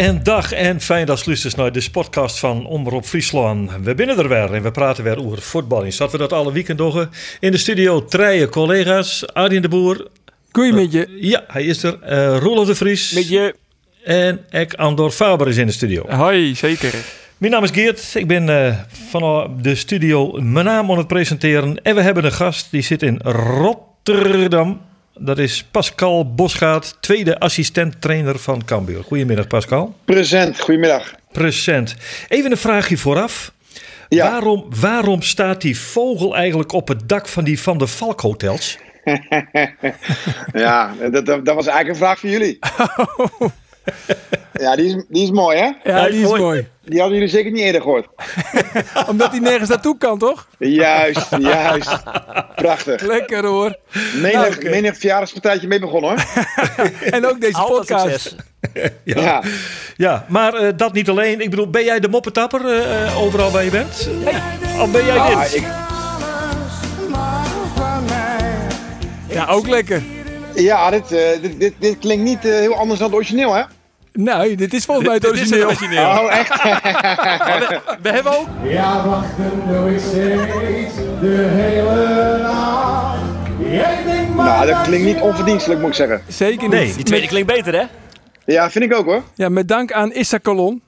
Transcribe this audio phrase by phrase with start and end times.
[0.00, 3.70] En dag en fijn dat je naar de podcast van Omroep Friesland.
[3.82, 5.84] We binnen er weer en we praten weer over voetbal.
[5.84, 7.08] En zaten we dat alle weekend nog
[7.40, 8.04] in de studio.
[8.04, 10.08] Treien collega's, Arjen de Boer.
[10.52, 11.16] Goeie met je.
[11.20, 11.98] Ja, hij is er.
[12.08, 13.12] Uh, Roelof de Vries.
[13.12, 13.54] Met je.
[14.04, 16.08] En Ek Andor Faber is in de studio.
[16.08, 16.94] Hoi, zeker.
[17.38, 18.10] Mijn naam is Geert.
[18.14, 18.74] Ik ben uh,
[19.10, 21.82] van de studio mijn naam aan het presenteren.
[21.82, 24.80] En we hebben een gast die zit in Rotterdam.
[25.22, 29.02] Dat is Pascal Bosgaard, tweede assistent-trainer van Cambuur.
[29.04, 29.94] Goedemiddag Pascal.
[30.04, 31.14] Present, goedemiddag.
[31.32, 31.96] Present.
[32.28, 33.52] Even een vraagje vooraf.
[34.08, 34.30] Ja.
[34.30, 38.78] Waarom, waarom staat die vogel eigenlijk op het dak van die Van de Valk hotels?
[40.52, 42.58] ja, dat, dat, dat was eigenlijk een vraag voor jullie.
[44.52, 45.70] Ja, die is, die is mooi, hè?
[45.92, 46.68] Ja, die is mooi.
[46.84, 48.06] Die hadden jullie zeker niet eerder gehoord.
[49.10, 50.46] Omdat hij nergens naartoe kan, toch?
[50.58, 51.96] Juist, juist.
[52.54, 53.00] Prachtig.
[53.02, 53.76] Lekker hoor.
[54.14, 54.68] Menig, Nou, oké.
[54.70, 56.24] menig verjaardagspartijtje mee begonnen, hoor.
[57.10, 58.36] En ook deze podcast.
[58.74, 59.42] Ja, Ja.
[59.96, 61.40] ja maar eh, dat niet alleen.
[61.40, 64.08] Ik bedoel, ben jij de moppetapper eh, overal waar je bent?
[64.80, 65.54] Of ben jij Ah, dit?
[65.54, 65.64] ik,
[69.28, 70.02] Ja, ook lekker.
[70.62, 73.62] Ja dit, eh, dit, dit, dit klinkt niet eh, heel anders dan het origineel, hè?
[74.12, 75.68] Nee, dit is volgens mij het origineel.
[76.08, 76.62] Oh, echt?
[78.02, 78.46] We hebben ook...
[78.62, 83.18] Ja, wachten doe ik steeds de hele nacht.
[83.70, 86.22] Jij denkt maar Nou, dat klinkt niet onverdienstelijk, moet ik zeggen.
[86.28, 86.70] Zeker niet.
[86.70, 87.84] Nee, Die tweede klinkt beter, hè?
[88.44, 89.22] Ja, vind ik ook, hoor.
[89.34, 90.82] Ja, met dank aan Issa Colon.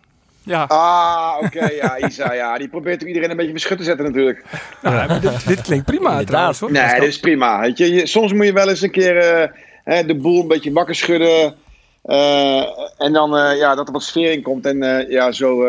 [0.45, 2.59] Ja, Ah, oké, ja, Isa, ja.
[2.59, 4.45] Die probeert ook iedereen een beetje verschut te zetten, natuurlijk.
[4.83, 6.71] nou, dit, dit klinkt prima trouwens hoor.
[6.73, 7.61] Nee, dat is prima.
[7.61, 9.49] Weet je, je- soms moet je wel eens een keer eh,
[9.85, 11.55] hè, de boel een beetje wakker schudden.
[12.03, 12.63] Eh,
[12.99, 14.67] en dan eh, ja, dat er wat sfeer in komt.
[14.67, 15.65] En eh, ja, zo,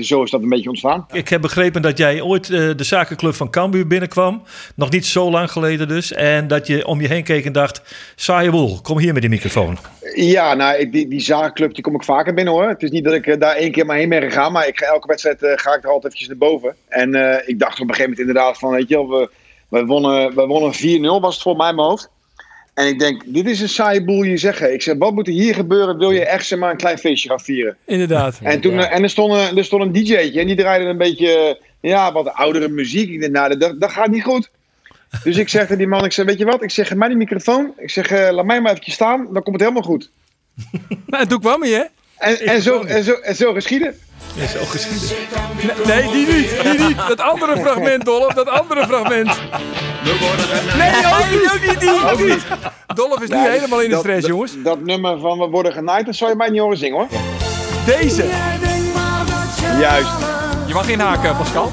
[0.00, 1.06] zo is dat een beetje ontstaan.
[1.12, 4.42] Ik heb begrepen dat jij ooit de zakenclub van Cambuur binnenkwam.
[4.74, 6.12] Nog niet zo lang geleden dus.
[6.12, 7.82] En dat je om je heen keek en dacht...
[8.14, 9.78] Saaie boel, kom hier met die microfoon.
[10.14, 12.68] Ja, nou, die, die zakenclub die kom ik vaker binnen hoor.
[12.68, 14.52] Het is niet dat ik daar één keer maar heen ben gegaan.
[14.52, 16.76] Maar ik ga, elke wedstrijd ga ik er altijd eventjes naar boven.
[16.88, 17.14] En
[17.46, 18.70] ik dacht op een gegeven moment inderdaad van...
[18.70, 19.30] Weet je wel, we,
[19.68, 22.10] we wonnen, we wonnen 4-0 was het voor mij in mijn hoofd.
[22.76, 24.72] En ik denk, dit is een saaie boel je zeggen.
[24.72, 25.98] Ik zeg, wat moet er hier gebeuren?
[25.98, 27.76] Wil je echt zeg maar een klein feestje gaan vieren?
[27.84, 28.38] Inderdaad.
[28.42, 30.98] En, toen, eh, en er, stond een, er stond een DJ'tje en die draaide een
[30.98, 33.10] beetje ja, wat oudere muziek.
[33.10, 34.50] Ik dacht, nou, dat, dat gaat niet goed.
[35.24, 36.62] Dus ik zeg tegen die man, ik zeg, weet je wat?
[36.62, 37.72] Ik zeg, geef mij die microfoon.
[37.76, 40.10] Ik zeg, eh, laat mij maar eventjes staan, dan komt het helemaal goed.
[41.06, 41.84] Nou, en toen kwam hij hè?
[42.18, 43.94] En, en, zo, en, zo, en zo geschieden.
[44.34, 45.12] Is ook geschiedenis.
[45.86, 46.62] Nee, nee, die niet.
[46.62, 46.96] Die niet.
[47.08, 48.32] Dat andere fragment, Dolf.
[48.34, 49.26] Dat andere fragment.
[50.78, 51.50] Nee, ook niet.
[51.52, 51.80] Ook niet.
[51.80, 52.10] Die.
[52.12, 52.42] Ook niet.
[52.94, 54.52] Dolf is nu Ja, helemaal in de stress, dat- jongens.
[54.62, 57.06] Dat nummer van We worden genaaid, dat zou je mij niet horen zingen hoor.
[57.86, 58.24] Deze.
[59.80, 60.08] Juist.
[60.66, 61.72] Je mag geen haken, Pascal.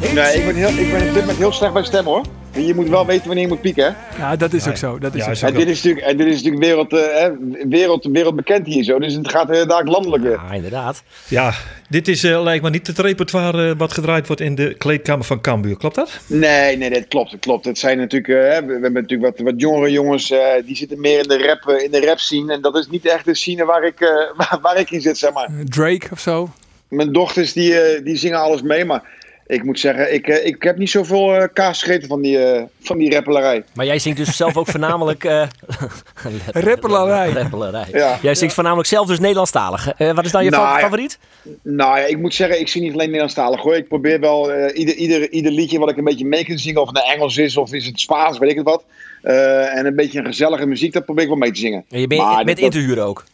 [0.00, 2.24] Nee, ik ben, heel, ik ben op dit moment heel slecht bij stemmen hoor.
[2.58, 4.18] En je moet wel weten wanneer je moet pieken hè.
[4.22, 4.98] Ja, dat is ook zo.
[4.98, 5.46] Dat is Ja, ook zo.
[5.46, 7.30] En dit is natuurlijk, en dit is natuurlijk wereld, eh, hè,
[7.68, 8.98] wereld, wereldbekend hier zo.
[8.98, 10.40] Dus het gaat heel daar landelijk weer.
[10.48, 11.02] Ja, inderdaad.
[11.28, 11.52] Ja,
[11.88, 15.24] dit is eh, lijkt me niet het repertoire eh, wat gedraaid wordt in de kleedkamer
[15.24, 15.76] van Cambuur.
[15.76, 16.20] Klopt dat?
[16.26, 17.30] Nee, nee, dat klopt.
[17.30, 17.64] Dat klopt.
[17.64, 21.00] Het zijn natuurlijk, hè, we, we hebben natuurlijk wat, wat jongere jongens, eh, die zitten
[21.00, 22.52] meer in de rap, in de rap scene.
[22.52, 25.18] En dat is niet echt de scene waar ik, eh, waar, waar ik in zit,
[25.18, 25.48] zeg maar.
[25.64, 26.50] Drake of zo.
[26.88, 29.02] Mijn dochters, die, eh, die zingen alles mee, maar
[29.48, 32.62] ik moet zeggen, ik, eh, ik heb niet zoveel eh, kaas gegeten van die, eh,
[32.82, 33.64] van die rappelarij.
[33.74, 35.24] Maar jij zingt dus zelf ook voornamelijk...
[35.24, 35.46] eh
[36.52, 37.30] Rappelarij.
[37.30, 37.86] Rappelarij.
[37.92, 38.18] Ja.
[38.22, 39.92] Jij zingt voornamelijk zelf dus Nederlandstalig.
[39.92, 40.80] Eh, wat is dan je Nou, fa- ja.
[40.82, 41.18] favoriet?
[41.62, 43.76] Nou ja, ik moet zeggen, ik zie niet alleen Nederlandstalig hoor.
[43.76, 46.80] Ik probeer wel eh, ieder, ieder, ieder liedje wat ik een beetje mee kan zingen,
[46.80, 48.84] of het nou Engels is of is het Spaans, weet ik het wat.
[49.22, 51.84] Eh, en een beetje een gezellige muziek, dat probeer ik wel mee te zingen.
[51.90, 53.24] En je bent Maar met dat- in te huren ook.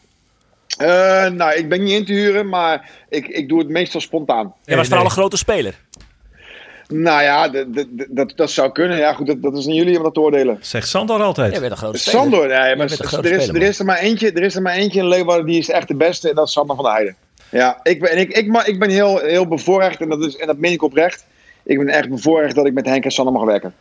[0.77, 0.87] Eh,
[1.29, 4.53] nou, ik ben niet in te huren, maar ik, ik doe het meestal spontaan.
[4.63, 5.73] Jij was vooral een grote speler.
[6.87, 7.47] Nou ja,
[8.09, 8.97] dat, dat zou kunnen.
[8.97, 10.57] Ja, goed, dat, dat is aan jullie om dat te oordelen.
[10.61, 11.51] Zegt Sandor altijd.
[11.51, 12.19] Jij bent een grote speler.
[12.19, 14.99] Sandor, nee, maar er, is, er, is er maar eentje, er is er maar eentje
[14.99, 17.15] in Leeuwarden die is echt de beste en dat is Sander van der Heijden.
[17.49, 20.35] Ja, ik ben, en ik, ik, ma- ik ben heel, heel bevoorrecht en dat, is,
[20.37, 21.25] en dat meen ik oprecht.
[21.63, 23.73] Ik ben echt bevoorrecht dat ik met Henk en Sander mag werken.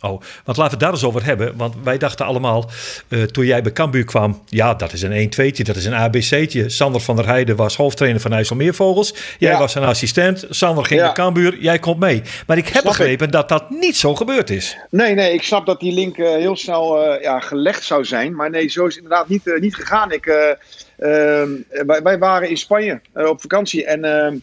[0.00, 0.10] Oh,
[0.44, 1.56] want laten we het daar eens over hebben.
[1.56, 2.70] Want wij dachten allemaal,
[3.08, 4.42] eh, toen jij bij Cambuur kwam...
[4.46, 6.68] ja, dat is een 1-2'tje, dat is een ABC'tje.
[6.68, 9.14] Sander van der Heijden was hoofdtrainer van IJsselmeervogels.
[9.38, 9.58] Jij Ja.
[9.58, 10.46] was een assistent.
[10.50, 11.06] Sander ging Ja.
[11.06, 12.22] naar Cambuur, jij komt mee.
[12.46, 14.76] Maar ik heb Snap begrepen dat dat niet zo gebeurd is.
[14.90, 18.34] Nee, nee, ik snap dat die link eh, heel snel eh, ja, gelegd zou zijn.
[18.34, 20.12] Maar nee, zo is het inderdaad niet, niet gegaan.
[20.12, 20.50] Ik, eh,
[20.98, 21.50] ehm,
[21.86, 24.36] wij, wij waren in Spanje op vakantie en ehm,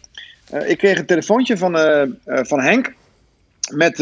[0.50, 1.78] eh, ik kreeg een telefoontje van,
[2.26, 2.92] van Henk.
[3.74, 3.98] Met,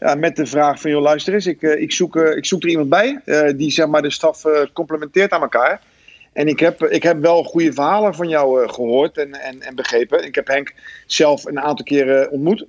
[0.00, 2.68] Ja, met de vraag van, joh, luister ik, eh, ik, zoek, eh, ik zoek er
[2.68, 4.42] iemand bij eh, die zeg maar, de staf
[4.72, 5.80] complementeert aan elkaar.
[6.32, 9.74] En ik heb, ik heb wel goede verhalen van jou eh, gehoord en, en, en
[9.74, 10.24] begrepen.
[10.24, 10.74] Ik heb Henk
[11.06, 12.66] zelf een aantal keren ontmoet.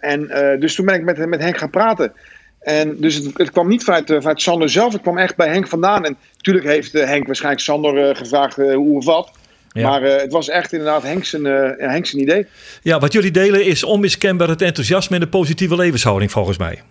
[0.00, 0.26] En,
[0.60, 2.12] dus toen ben ik met, met Henk gaan praten.
[2.60, 5.68] En dus het, het kwam niet vanuit, vanuit Sander zelf, het kwam echt bij Henk
[5.68, 6.04] vandaan.
[6.04, 9.30] En natuurlijk heeft Henk waarschijnlijk Sander gevraagd hoe of wat.
[9.74, 9.88] Ja.
[9.88, 12.46] Maar eh, het was echt inderdaad Henk zijn, eh, ja, Henk zijn idee.
[12.82, 16.82] Ja, wat jullie delen is onmiskenbaar het enthousiasme en de positieve levenshouding volgens mij.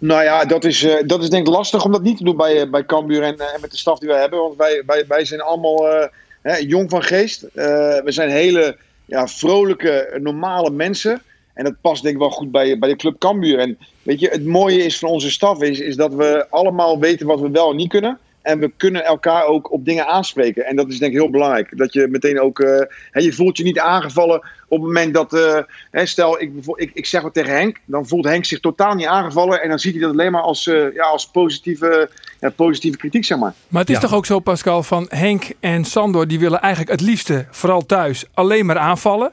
[0.00, 2.36] Nou ja, dat is, eh, dat is denk ik lastig om dat niet te doen
[2.36, 4.38] bij, bij Cambuur en, en met de staf die wij hebben.
[4.38, 6.08] Want wij, wij, wij zijn allemaal
[6.42, 7.46] hè, jong van geest.
[7.54, 11.22] We zijn hele ja, vrolijke, normale mensen.
[11.54, 13.58] En dat past denk ik wel goed bij, bij de club Cambuur.
[13.58, 17.26] En weet je, het mooie is van onze staf is, is dat we allemaal weten
[17.26, 18.18] wat we wel en niet kunnen.
[18.50, 20.64] En we kunnen elkaar ook op dingen aanspreken.
[20.66, 21.78] En dat is denk ik heel belangrijk.
[21.78, 22.60] Dat je meteen ook...
[22.60, 22.80] eh,
[23.10, 24.36] hè, je voelt je niet aangevallen
[24.68, 25.32] op het moment dat...
[25.32, 25.58] eh,
[25.90, 27.78] hè, stel, ik, ik, ik zeg wat tegen Henk.
[27.84, 29.62] Dan voelt Henk zich totaal niet aangevallen.
[29.62, 32.10] En dan ziet hij dat alleen maar als, eh, ja, als positieve,
[32.40, 33.54] ja, positieve kritiek, zeg maar.
[33.68, 34.02] Maar het is Ja.
[34.02, 38.24] toch ook zo, Pascal, van Henk en Sandor, die willen eigenlijk het liefste, vooral thuis,
[38.34, 39.32] alleen maar aanvallen.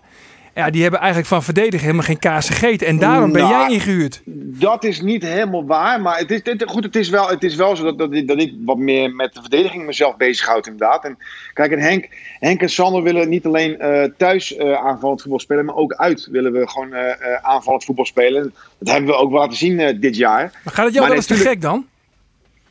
[0.57, 2.88] Ja, die hebben eigenlijk van verdedigen helemaal geen kaas gegeten.
[2.88, 4.21] En daarom ben Nou, jij ingehuurd.
[4.59, 6.01] Dat is niet helemaal waar.
[6.01, 8.27] Maar het is, het, goed, het is wel, het is wel zo dat, dat, ik,
[8.27, 11.04] dat ik wat meer met de verdediging mezelf bezighoud, inderdaad.
[11.04, 11.18] En
[11.54, 12.07] kijk, en Henk,
[12.39, 16.27] Henk en Sander willen niet alleen eh, thuis eh, aanvallend voetbal spelen, maar ook uit
[16.31, 18.54] willen we gewoon eh, aanvallend voetbal spelen.
[18.77, 20.59] Dat hebben we ook laten zien dit jaar.
[20.63, 21.86] Maar gaat het jou wel eens te gek dan?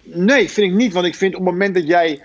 [0.03, 0.93] Nee, vind ik niet.
[0.93, 2.21] Want ik vind op het moment dat jij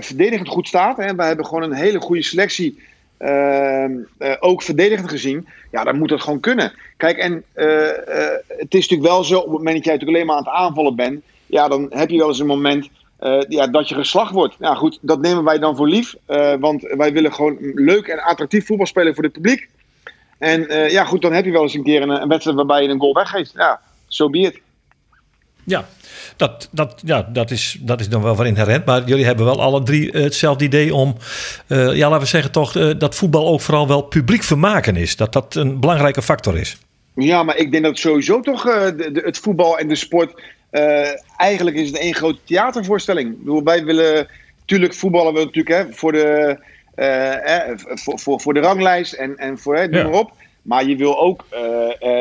[0.00, 0.96] verdedigend goed staat.
[0.96, 2.78] Hè, we hebben gewoon een hele goede selectie.
[3.18, 5.48] Eh, eh, ook verdedigend gezien.
[5.70, 6.72] Ja, dan moet dat gewoon kunnen.
[6.96, 9.38] Kijk, en eh, eh, het is natuurlijk wel zo.
[9.38, 11.22] Op het moment dat jij natuurlijk alleen maar aan het aanvallen bent.
[11.46, 12.88] Ja, dan heb je wel eens een moment.
[13.48, 14.56] ja, dat je geslacht wordt.
[14.58, 16.14] Ja, goed, dat nemen wij dan voor lief.
[16.60, 19.68] want wij willen gewoon leuk en attractief voetbal spelen voor het publiek.
[20.38, 23.00] En ja, goed, dan heb je wel eens een keer een, wedstrijd waarbij je een
[23.00, 23.52] goal weggeeft.
[23.54, 24.60] Ja, zo be it.
[25.68, 25.88] Ja,
[26.36, 28.84] dat, dat, ja dat, is, dat is dan wel weer inherent.
[28.84, 31.16] Maar jullie hebben wel alle drie eh, hetzelfde idee om,
[31.66, 35.16] eh, ja, laten we zeggen toch, eh, dat voetbal ook vooral wel publiek vermaken is.
[35.16, 36.76] Dat dat een belangrijke factor is.
[37.14, 40.42] Ja, maar ik denk dat sowieso toch de, de- het voetbal en de sport.
[41.36, 43.36] eigenlijk is het één grote theatervoorstelling.
[43.64, 44.26] Wij willen.
[44.64, 46.58] Tuurlijk, voetballen we natuurlijk hè, voor, de,
[46.94, 49.76] eh, eh, voor, voor, voor de ranglijst en, en voor.
[49.76, 50.08] Hè, noem Ja.
[50.08, 50.32] maar op.
[50.68, 51.62] Maar je wil ook eh,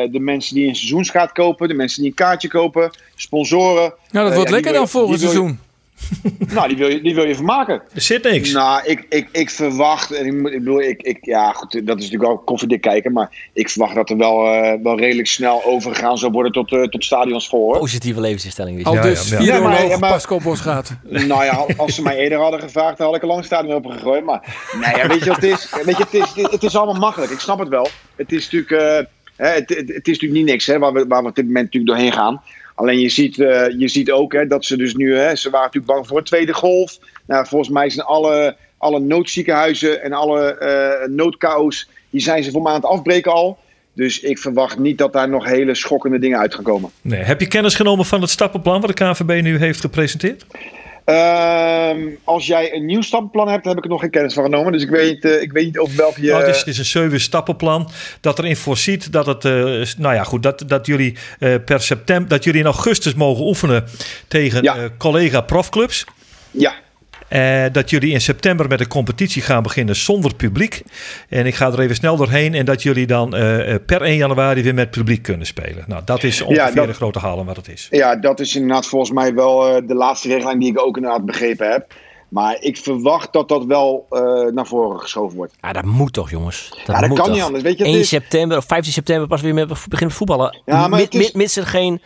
[0.04, 3.94] eh, de mensen die een seizoenskaart kopen, de mensen die een kaartje kopen, sponsoren.
[4.12, 5.60] Nou, dat Eh, wordt ja, lekker wil- dan volgend seizoen.
[6.54, 7.82] Nou, die wil je, die wil je vermaken.
[7.94, 8.52] Er zit niks.
[8.52, 12.04] Nou, ik, ik, ik verwacht, en ik, ik bedoel, ik, ik, ja, goed, dat is
[12.04, 16.18] natuurlijk ook koffiedik kijken, maar ik verwacht dat er wel, eh, wel redelijk snel overgegaan
[16.18, 17.64] zal worden tot, eh, tot stadions vol.
[17.64, 17.78] Hoor.
[17.80, 18.86] Positieve levensinstelling.
[18.86, 19.02] Al Dus.
[19.04, 19.44] Ja, dus ja, ja.
[19.44, 20.96] vierde Ja, maar- oorlog ja, maar- Pascal Bosgaat.
[21.28, 23.92] Nou ja, als ze mij eerder hadden gevraagd, dan had ik een lang stadion open
[23.92, 24.24] gegooid.
[24.26, 25.70] Maar nee, ja, weet je wat het is?
[25.84, 27.32] Weet je, het is, het is allemaal makkelijk.
[27.32, 27.88] Ik snap het wel.
[28.16, 29.06] Het is natuurlijk, eh,
[29.46, 31.46] hè, het, het, het is natuurlijk niet niks hè, waar, we, waar we op dit
[31.46, 32.42] moment natuurlijk doorheen gaan.
[32.78, 35.66] Alleen je ziet, eh, je ziet ook hè, dat ze dus nu, hè, ze waren
[35.66, 36.98] natuurlijk bang voor een tweede golf.
[37.26, 42.68] Nou, volgens mij zijn alle, alle noodziekenhuizen en alle noodKO's, die zijn ze voor me
[42.68, 43.58] aan het afbreken al.
[43.94, 46.90] Dus ik verwacht niet dat daar nog hele schokkende dingen uit gaan komen.
[47.02, 47.24] Nee.
[47.24, 50.46] Heb je kennis genomen van het stappenplan wat de KNVB nu heeft gepresenteerd?
[51.08, 54.72] Ehm, als jij een nieuw stappenplan hebt, heb ik er nog geen kennis van genomen.
[54.72, 56.28] Dus ik weet, eh, ik weet niet over welke je...
[56.32, 57.90] Nou, het, is, het is een zeven stappenplan
[58.22, 59.52] dat erin voorziet dat het, eh,
[59.98, 63.84] nou ja, goed, dat, dat jullie eh, per september, dat jullie in augustus mogen oefenen
[64.28, 64.76] tegen Ja.
[64.76, 66.06] eh, collega profclubs.
[66.52, 66.74] Ja,
[67.30, 70.82] Eh, dat jullie in september met de competitie gaan beginnen zonder publiek.
[71.30, 72.54] En ik ga er even snel doorheen.
[72.54, 75.84] En dat jullie dan eh, eh, per 1 januari weer met publiek kunnen spelen.
[75.88, 77.88] Nou, dat is ongeveer dat- de grote halen wat het is.
[77.92, 81.26] ja, dat is inderdaad volgens mij wel eh, de laatste regeling die ik ook inderdaad
[81.26, 81.94] begrepen heb.
[82.30, 84.22] Maar ik verwacht dat dat wel eh,
[84.54, 85.54] naar voren geschoven wordt.
[85.62, 86.68] Ja, dat moet toch, jongens.
[86.70, 87.36] Dat, Ja, dat moet kan toch.
[87.36, 87.64] niet anders.
[87.64, 90.62] Weet je, het 1 is- september of 15 september pas weer met beginnen met voetballen.
[90.66, 92.02] Ja, maar Mi- het is- Mits er geen,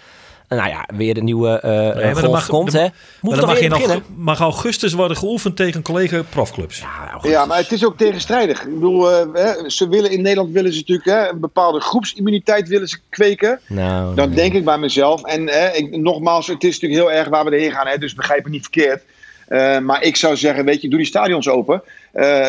[0.58, 2.88] nou ja, weer een nieuwe Nee, dan golf mag- komt, hè.
[3.22, 4.04] Moet dan mag, beginnen?
[4.16, 6.80] mag augustus worden geoefend tegen collega profclubs.
[6.80, 7.20] Ja.
[7.22, 8.62] Ja, maar het is ook tegenstrijdig.
[8.62, 12.68] Ik bedoel, eh, hè, ze willen in Nederland willen ze natuurlijk hè, een bepaalde groepsimmuniteit
[12.68, 13.60] willen ze kweken.
[13.68, 14.36] Nou, Dan nee.
[14.36, 15.24] denk ik bij mezelf.
[15.24, 17.88] En hè, ik, nogmaals, het is natuurlijk heel erg waar we heen gaan.
[17.88, 19.04] Hè, dus begrijp me niet verkeerd.
[19.48, 21.82] Eh, maar ik zou zeggen, weet je, doe die stadions open.
[22.12, 22.46] Eh,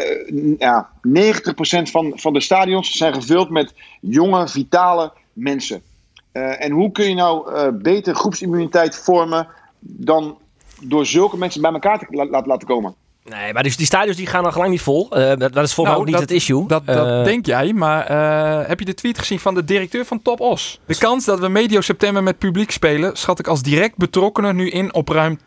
[0.59, 5.83] ja, 90% van, van de stadions zijn gevuld met jonge, vitale mensen.
[6.33, 9.49] Eh, en hoe kun je nou eh, beter groepsimmuniteit vormen
[9.81, 10.39] dan
[10.81, 12.95] door zulke mensen bij elkaar te la- laten komen?
[13.25, 15.11] Nee, maar dus die stadions die gaan nog lang niet vol.
[15.11, 16.67] Eh, dat, dat is volgens mij ook niet dat, het issue.
[16.67, 20.23] Dat, dat denk jij, maar eh, heb je de tweet gezien van de directeur van
[20.23, 20.81] Top Os?
[20.87, 24.71] De kans dat we medio september met publiek spelen, schat ik als direct betrokkenen nu
[24.71, 25.43] in op ruim 80%.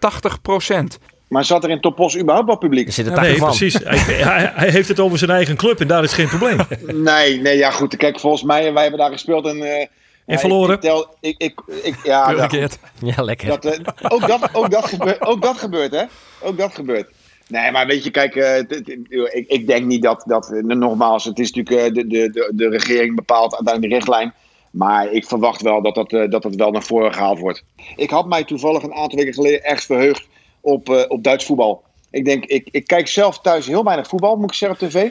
[1.28, 2.88] Maar zat er in Topos überhaupt wel publiek?
[2.98, 3.74] er Ja, 80 nee, precies.
[3.74, 6.58] Hij, hij, hij heeft het over zijn eigen club en daar is geen probleem.
[7.04, 7.98] Nee, nee, ja goed.
[7.98, 9.88] Kijk, volgens mij, wij hebben daar gespeeld en eh,
[10.26, 10.76] En verloren.
[10.76, 12.80] Ik, ik tel, ik, ik, ik, ja, dat, Teruggekeerd.
[13.16, 13.48] Ja, lekker.
[13.48, 16.04] dat, eh, ook, dat, ook, dat gebeurt, ook dat gebeurt, hè?
[16.42, 17.10] Ook dat gebeurt.
[17.48, 18.90] Nee, maar weet je, kijk, eh, t- t-
[19.34, 22.52] ik, ik denk niet dat, dat eh, nogmaals, het is natuurlijk, eh, de, de, de,
[22.54, 24.34] de regering bepaalt uiteindelijk de richtlijn.
[24.72, 27.64] Maar ik verwacht wel dat dat, dat dat wel naar voren gehaald wordt.
[27.96, 30.28] Ik had mij toevallig een aantal weken geleden echt verheugd
[30.62, 31.84] op, eh, op Duits voetbal.
[32.12, 35.10] Ik denk, ik, ik kijk zelf thuis heel weinig voetbal, moet ik zeggen, op tv.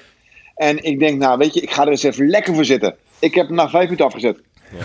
[0.55, 2.97] En ik denk, nou weet je, ik ga er eens even lekker voor zitten.
[3.19, 4.41] Ik heb hem na vijf minuten afgezet.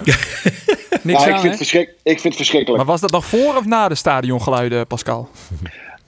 [1.01, 1.47] Niks Ja, ik, aan, vind hè?
[1.47, 2.77] het verschrik, ik vind het verschrikkelijk.
[2.77, 5.29] Maar was dat nog voor of na de stadiongeluiden, Pascal?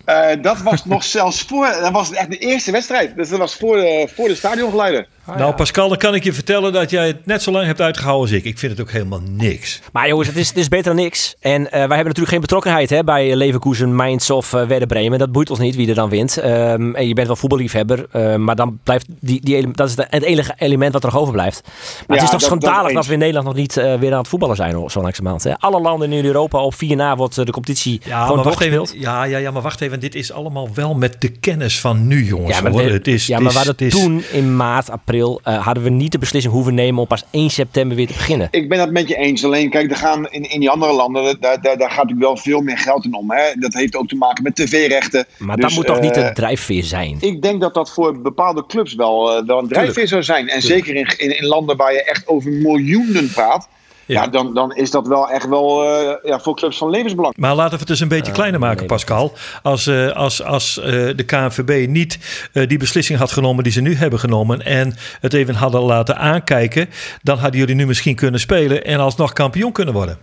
[0.06, 1.78] Eh, dat was nog zelfs voor.
[1.82, 3.16] Dat was echt de eerste wedstrijd.
[3.16, 5.08] Dus dat was voor de, voor de stadiongeluiden.
[5.26, 5.56] Ah, nou, ja.
[5.56, 8.38] Pascal, dan kan ik je vertellen dat jij het net zo lang hebt uitgehouden als
[8.40, 8.46] ik.
[8.46, 9.80] Ik vind het ook helemaal niks.
[9.92, 11.36] Maar jongens, het is, het is beter dan niks.
[11.40, 15.20] En eh, wij hebben natuurlijk geen betrokkenheid hè, bij Leverkusen, Mainz of eh Werder Bremen.
[15.20, 16.38] Dat boeit ons niet wie er dan wint.
[16.38, 19.96] Ehm, en je bent wel voetballiefhebber, eh, maar dan blijft die, die, ele- dat is
[19.96, 21.62] de- het enige element wat er nog overblijft.
[21.64, 24.12] Maar het is toch dat- dat schandalig dat we in Nederland nog niet eh, weer
[24.12, 25.44] aan het voetballen zijn, hoor, zo langzamerhand.
[25.44, 25.58] Hè.
[25.60, 28.88] Alle landen in Europa op 4 na wordt de competitie Ja, gewoon maar wacht even.
[29.00, 30.00] Ja, ja, ja, maar wacht even.
[30.00, 32.56] Dit is allemaal wel met de kennis van nu, jongens.
[32.56, 32.82] Ja, maar, hoor.
[32.82, 36.12] het is, ja, het maar het is- toen in maart, april, eh, hadden we niet
[36.12, 38.48] de beslissing hoeven nemen om pas 1 september weer te beginnen.
[38.52, 39.46] Ik ben het met je eens.
[39.46, 42.38] Alleen, kijk, er gaan in, in die andere landen, daar, daar, daar gaat natuurlijk wel
[42.38, 43.32] veel meer geld in om.
[43.32, 43.54] Hè?
[43.60, 45.26] Dat heeft ook te maken met tv-rechten.
[45.38, 47.18] Maar Dus, dat moet toch niet eh, de drijfveer zijn?
[47.20, 50.50] Ik denk dat dat voor bepaalde clubs wel, eh, wel een drijfveer zou zijn.
[50.50, 53.68] En zeker in, in, in landen waar je echt over miljoenen praat.
[54.06, 54.22] Ja.
[54.22, 57.34] Ja, dan, dan is dat wel echt wel eh, ja, voor clubs van levensbelang.
[57.38, 59.34] Maar laten we het eens een beetje kleiner maken, nee, Pascal.
[59.64, 62.20] Als, eh, als, als eh, de KNVB niet
[62.54, 64.66] eh, die beslissing had genomen die ze nu hebben genomen...
[64.66, 66.90] en het even hadden laten aankijken...
[67.22, 68.86] dan hadden jullie nu misschien kunnen spelen...
[68.86, 70.18] en alsnog kampioen kunnen worden.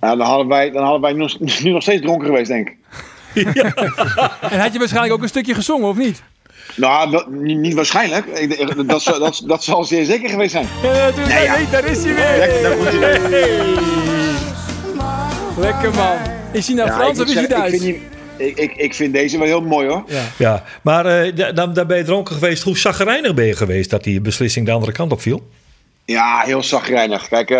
[0.00, 1.28] Nou, dan hadden wij, dan hadden wij nu,
[1.64, 2.76] nu nog steeds dronken geweest, denk ik.
[4.50, 6.22] En had je waarschijnlijk ook een stukje gezongen, of niet?
[6.76, 8.26] Nou, dat- niet, niet waarschijnlijk.
[8.26, 10.66] Ik Dat, zal- dat, dat zal zeer zeker geweest zijn.
[10.82, 11.10] Ja.
[11.26, 11.56] Nee, ja.
[11.56, 12.36] Nee, daar is hij weer.
[12.38, 13.60] Lekker, daar moet hij weer.
[15.58, 16.16] Lekker man.
[16.52, 17.82] Is hij nou Ja, Frans ik of is hij Duits?
[17.82, 18.00] ik,
[18.58, 20.04] ik, ik, vind deze wel heel mooi hoor.
[20.38, 22.62] Ja, maar eh, da- dan, dan ben je dronken geweest.
[22.62, 25.48] Hoe zagrijnig ben je geweest dat die beslissing de andere kant op viel?
[26.04, 27.28] Ja, heel zagrijnig.
[27.28, 27.56] Kijk, eh,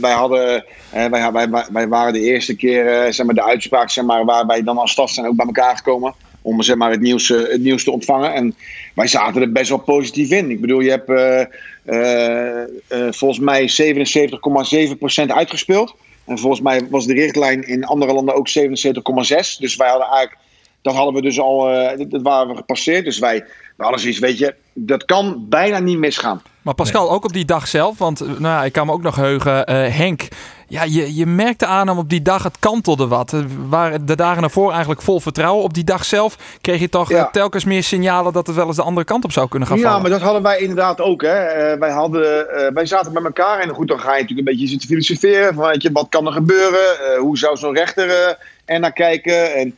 [0.00, 4.04] wij, hadden, eh, wij, wij, wij, waren de eerste keer, zeg maar, de uitspraak, zeg
[4.04, 6.14] maar, waar wij dan als staf zijn ook bij elkaar gekomen.
[6.46, 8.34] Om zeg maar, het, nieuws, eh, het nieuws te ontvangen.
[8.34, 8.54] En
[8.94, 10.50] wij zaten er best wel positief in.
[10.50, 11.40] Ik bedoel, je hebt eh,
[11.84, 15.94] eh, volgens mij 77,7% uitgespeeld.
[16.24, 19.56] En volgens mij was de richtlijn in andere landen ook 77,6.
[19.58, 20.38] Dus wij hadden eigenlijk,
[20.82, 23.04] dat hadden we dus al, eh, dat- waren we gepasseerd.
[23.04, 23.44] Dus wij,
[23.76, 26.42] hadden zoiets, weet je, dat kan bijna niet misgaan.
[26.62, 29.16] Maar Pascal, ook op die dag zelf, want nou, ja, ik kan me ook nog
[29.16, 30.28] heugen, eh, Henk.
[30.68, 33.34] Ja, je, je merkte aan hem op die dag, het kantelde wat.
[33.68, 35.64] Waren de dagen daarvoor eigenlijk vol vertrouwen.
[35.64, 37.24] Op die dag zelf kreeg je toch Ja.
[37.26, 39.76] eh, telkens meer signalen dat het wel eens de andere kant op zou kunnen gaan
[39.78, 40.00] Ja, vallen.
[40.02, 41.22] maar dat hadden wij inderdaad ook.
[41.22, 41.28] Hè.
[41.44, 44.54] Eh, wij, hadden, eh, wij zaten bij elkaar en goed, dan ga je natuurlijk een
[44.54, 45.54] beetje zitten filosoferen.
[45.54, 47.16] Van, weet je, wat kan er gebeuren?
[47.18, 49.54] Hoe zou zo'n rechter er naar kijken?
[49.54, 49.74] En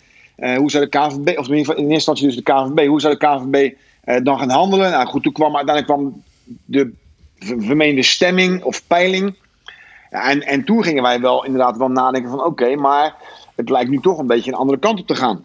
[0.57, 3.00] hoe zou de KNVB, of in ieder geval in eerste instantie dus de KNVB, hoe
[3.00, 3.73] zou de KNVB
[4.04, 4.90] eh, dan gaan handelen?
[4.90, 6.23] Nou goed, toen kwam uiteindelijk kwam
[6.64, 6.92] de
[7.38, 9.35] ver- vermeende stemming of peiling.
[10.11, 13.15] En, en toen gingen wij wel inderdaad wel nadenken van oké, maar
[13.57, 15.41] het lijkt nu toch een beetje een andere kant op te gaan.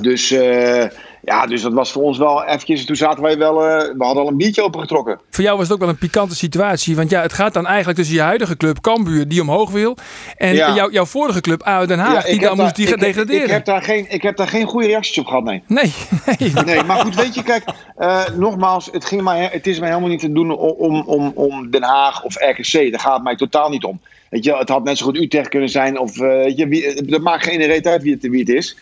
[0.00, 0.84] Dus eh,
[1.24, 2.84] ja, dus dat was voor ons wel eventjes.
[2.84, 5.20] Toen zaten wij wel, eh, we hadden al een biertje opengetrokken.
[5.30, 6.96] Voor jou was het ook wel een pikante situatie.
[6.96, 9.96] Want ja, het gaat dan eigenlijk tussen je huidige club, Cambuur, die omhoog wil.
[10.36, 10.74] En Ja.
[10.74, 13.42] jouw, jouw vorige club, ADO Den Haag, Ja, die dan moest die ik- degraderen.
[13.44, 15.62] Ik, heb daar geen, ik heb daar geen goede reacties op gehad, nee.
[15.66, 15.92] Nee,
[16.38, 16.64] nee.
[16.64, 17.64] Nee, maar goed, weet je, kijk,
[17.96, 21.70] eh, nogmaals, het, ging mij, het is mij helemaal niet te doen om, om, om
[21.70, 22.90] Den Haag of RKC.
[22.90, 24.00] Daar gaat het mij totaal niet om.
[24.30, 27.20] Weet je, het had net zo goed Utrecht kunnen zijn of, weet je, wie, dat
[27.20, 28.76] maakt geen reet uit wie het, wie het is.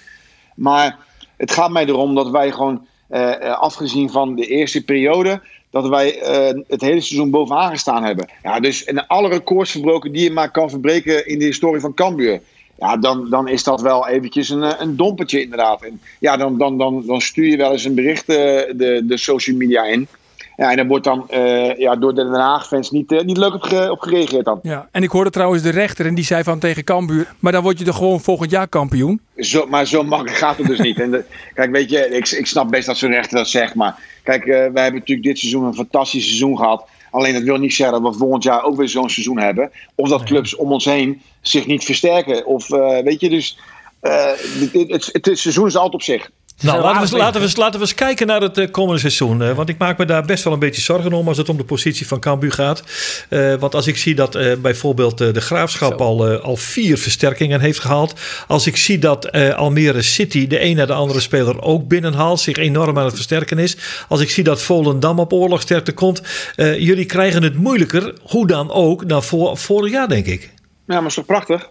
[0.54, 0.96] Maar
[1.42, 5.88] het gaat mij erom dat wij gewoon, eh, eh, afgezien van de eerste periode, dat
[5.88, 8.28] wij eh, het hele seizoen bovenaan gestaan hebben.
[8.42, 11.94] Ja, dus en alle records verbroken die je maar kan verbreken in de historie van
[11.94, 12.40] Cambuur.
[12.78, 15.82] Ja, dan, dan is dat wel eventjes een, een dompertje inderdaad.
[15.82, 19.56] En ja, dan, dan, dan, dan stuur je wel eens een bericht de, de social
[19.56, 20.08] media in.
[20.56, 23.54] Ja, en daar wordt dan eh, ja, door de Den Haag-fans niet, eh, niet leuk
[23.54, 24.58] op, ge- op gereageerd dan.
[24.62, 27.62] Ja, en ik hoorde trouwens de rechter en die zei van tegen Cambuur, maar dan
[27.62, 29.20] word je toch gewoon volgend jaar kampioen?
[29.36, 31.00] Zo, maar zo makkelijk gaat het dus niet.
[31.00, 33.74] En de- kijk, weet je, ik, ik snap best dat zo'n rechter dat zegt.
[33.74, 36.88] Maar kijk, eh, wij hebben natuurlijk dit seizoen een fantastisch seizoen gehad.
[37.10, 39.70] Alleen dat wil niet zeggen dat we volgend jaar ook weer zo'n seizoen hebben.
[39.94, 42.46] Of dat clubs om ons heen zich niet versterken.
[42.46, 42.68] Of
[43.04, 43.58] weet je, dus
[44.00, 46.30] het, het seizoen is altijd op zich.
[46.62, 49.00] Nou, laten we, eens- laten, we, eens- laten we eens kijken naar het eh, komende
[49.00, 49.42] seizoen.
[49.42, 51.56] eh, want ik maak me daar best wel een beetje zorgen om als het om
[51.56, 52.82] de positie van Cambuur gaat.
[53.28, 57.60] Eh, want als ik zie dat eh, bijvoorbeeld de Graafschap al, eh, al vier versterkingen
[57.60, 58.20] heeft gehaald.
[58.46, 62.40] Als ik zie dat eh, Almere City de een naar de andere speler ook binnenhaalt.
[62.40, 63.76] Zich enorm aan het versterken is.
[64.08, 66.22] Als ik zie dat Volendam op oorlogsterkte komt.
[66.56, 70.50] eh, jullie krijgen het moeilijker, hoe dan ook, dan voor, vorig jaar denk ik.
[70.86, 71.68] Ja, maar is toch prachtig?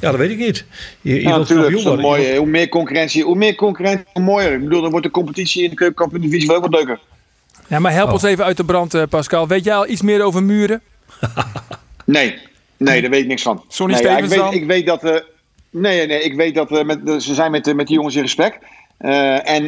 [0.00, 0.64] Ja, dat weet ik niet.
[1.00, 2.00] Je, je Ja, natuurlijk.
[2.00, 2.36] mooi.
[2.36, 4.52] Hoe meer concurrentie, hoe meer concurrentie, hoe mooier.
[4.52, 6.98] Ik bedoel, dan wordt de competitie in de keukenkampioen-divisie wel wat leuker.
[7.66, 8.12] Ja, maar help Oh.
[8.12, 9.46] ons even uit de brand, eh, Pascal.
[9.48, 10.80] Weet jij al iets meer over muren?
[12.04, 12.38] Nee,
[12.76, 13.64] nee, daar weet ik niks van.
[13.68, 15.04] Sonny nee, ja, ik, Stevens weet, ik weet dat.
[15.04, 15.16] eh,
[15.70, 18.58] nee, nee, ik weet dat eh, met, ze zijn met, met die jongens in gesprek.
[18.98, 19.64] Eh, en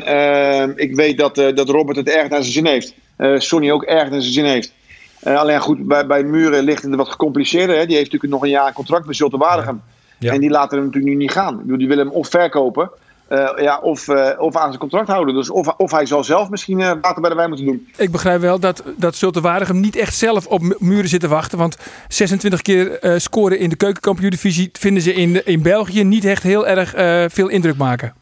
[0.77, 2.95] ik weet dat, eh, dat Robert het erg naar zijn zin heeft.
[3.17, 4.73] Eh Sonny ook erg naar zijn zin heeft.
[5.21, 7.77] Eh, alleen goed, bij, bij Muren ligt het wat gecompliceerder.
[7.77, 7.87] Hè.
[7.87, 9.83] Die heeft natuurlijk nog een jaar contract bij Zulte Waregem.
[9.87, 9.94] Ja.
[10.33, 11.61] En die laten hem natuurlijk nu niet gaan.
[11.65, 12.91] Die willen hem of verkopen.
[13.29, 15.35] eh, ja, of, eh, of aan zijn contract houden.
[15.35, 17.89] Dus of, of hij zal zelf misschien eh, water bij de wijn moeten doen.
[17.97, 21.29] Ik begrijp wel dat, dat Zulte Waregem niet echt zelf op mu- muren zit te
[21.29, 21.59] wachten.
[21.59, 21.77] Want
[22.09, 26.95] 26 keer scoren in de keukenkampioen-divisie vinden ze in, in België niet echt heel erg
[27.33, 28.15] veel indruk maken.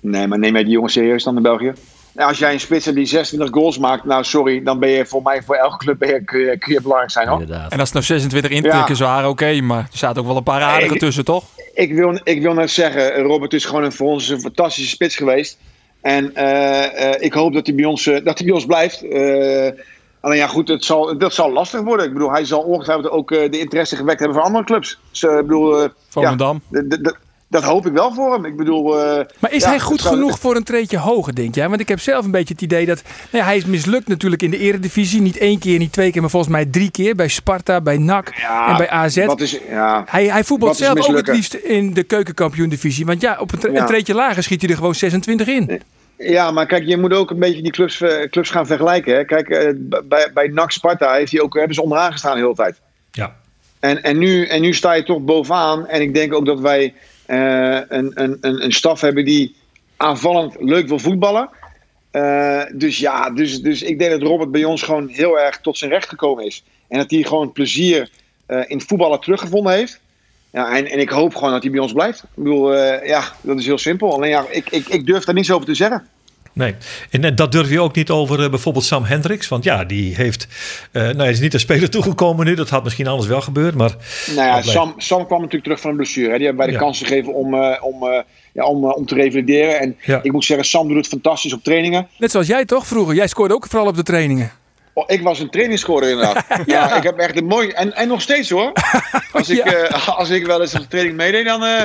[0.00, 1.72] Nee, maar neem jij die jongens serieus dan in België?
[2.18, 5.06] Ja, als jij een spits hebt die 26 goals maakt, nou sorry, dan ben je
[5.06, 7.40] voor mij voor elke club ben je, kun, je, kun je belangrijk zijn hoor.
[7.40, 7.72] Inderdaad.
[7.72, 10.62] En als het nou 26 intikkers waren, oké, maar er zaten ook wel een paar
[10.62, 11.44] aardige ik- tussen, toch?
[11.74, 15.16] Ik wil, ik wil net zeggen, Robert is gewoon een, voor ons een fantastische spits
[15.16, 15.58] geweest.
[16.00, 19.02] En eh, eh, ik hoop dat hij bij ons, eh, dat hij bij ons blijft.
[19.02, 19.68] Eh,
[20.20, 22.06] alleen ja, goed, het zal, dat zal lastig worden.
[22.06, 24.98] Ik bedoel, hij zal ongetwijfeld ook eh, de interesse gewekt hebben van andere clubs.
[25.10, 26.60] Dus, eh, ik bedoel, eh, Volendam.
[26.70, 27.16] ja, d- d- d-
[27.48, 28.44] dat hoop ik wel voor hem.
[28.44, 31.68] Ik bedoel, eh, Maar is ja, hij goed genoeg voor een treetje hoger, denk jij?
[31.68, 33.02] Want ik heb zelf een beetje het idee dat...
[33.02, 35.20] Nou ja, hij is mislukt natuurlijk in de eredivisie.
[35.20, 37.14] Niet één keer, niet twee keer, maar volgens mij drie keer.
[37.14, 39.24] Bij Sparta, bij NAC Ja, en bij AZ.
[39.24, 43.06] Wat is, ja, Hij, hij voetbalt Wat is zelf ook het liefst in de keukenkampioen-divisie.
[43.06, 43.80] Want ja, op een, tre- Ja.
[43.80, 45.80] een treetje lager schiet hij er gewoon 26 in.
[46.18, 49.14] Ja, maar kijk, je moet ook een beetje die clubs, eh, clubs gaan vergelijken.
[49.14, 49.24] Hè.
[49.24, 49.68] Kijk, eh,
[50.04, 52.80] bij, bij NAC Sparta heeft hij ook, hebben ze onderaan gestaan de hele tijd.
[53.10, 53.36] Ja.
[53.80, 55.86] En, en, nu, en nu sta je toch bovenaan.
[55.86, 56.94] En ik denk ook dat wij
[57.28, 59.56] een, een, een, een staf hebben die
[59.96, 61.50] aanvallend leuk wil voetballen.
[62.10, 65.78] Eh, dus ja, dus, dus ik denk dat Robert bij ons gewoon heel erg tot
[65.78, 66.64] zijn recht gekomen is.
[66.88, 68.10] En dat hij gewoon plezier
[68.46, 70.00] eh, in het voetballen teruggevonden heeft.
[70.50, 72.22] Ja, en, en ik hoop gewoon dat hij bij ons blijft.
[72.22, 74.12] Ik bedoel, eh, ja, dat is heel simpel.
[74.12, 76.08] Alleen ja, ik, ik, ik durf daar niets over te zeggen.
[76.58, 76.74] Nee,
[77.10, 79.48] en eh, dat durf je ook niet over eh, bijvoorbeeld Sam Hendricks.
[79.48, 80.46] Want ja, die heeft.
[80.92, 82.54] eh nou, hij is niet een speler toegekomen nu.
[82.54, 83.74] Dat had misschien anders wel gebeurd.
[83.74, 83.96] Maar
[84.34, 86.30] Nou ja, Sam, Sam kwam natuurlijk terug van een blessure.
[86.30, 86.36] Hè.
[86.36, 86.84] Die hebben wij de Ja.
[86.84, 88.20] kans gegeven om, eh, om, eh,
[88.52, 89.80] ja, om, om te revalideren.
[89.80, 90.20] En Ja.
[90.22, 92.08] ik moet zeggen, Sam doet het fantastisch op trainingen.
[92.18, 93.14] Net zoals jij toch vroeger?
[93.14, 94.50] Jij scoorde ook vooral op de trainingen.
[94.98, 96.44] Oh, ik was een trainingsscorer inderdaad.
[96.66, 96.96] ja.
[96.96, 97.68] ik heb echt een mooi...
[97.68, 98.72] En, en nog steeds hoor.
[99.32, 99.72] Als ik, Ja.
[99.72, 101.82] eh, als ik wel eens de training meedeed, dan, eh,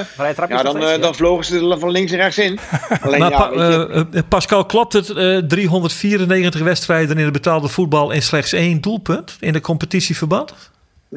[0.49, 2.59] ja, dan, eh, dan vlogen ze er van links en rechts in.
[3.01, 5.09] Alleen maar ja, Pa- weet je, Pascal, klopt het?
[5.09, 10.53] eh 394 wedstrijden in het betaalde voetbal en slechts één doelpunt in de competitieverband?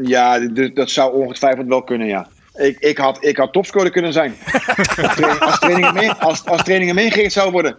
[0.02, 0.38] ja
[0.74, 2.26] dat zou ongetwijfeld wel kunnen, ja.
[2.56, 4.36] Ik, ik, had, ik had topscorer kunnen zijn.
[4.46, 7.76] als, training, als, trainingen mee, als, als trainingen meegegeven zou worden.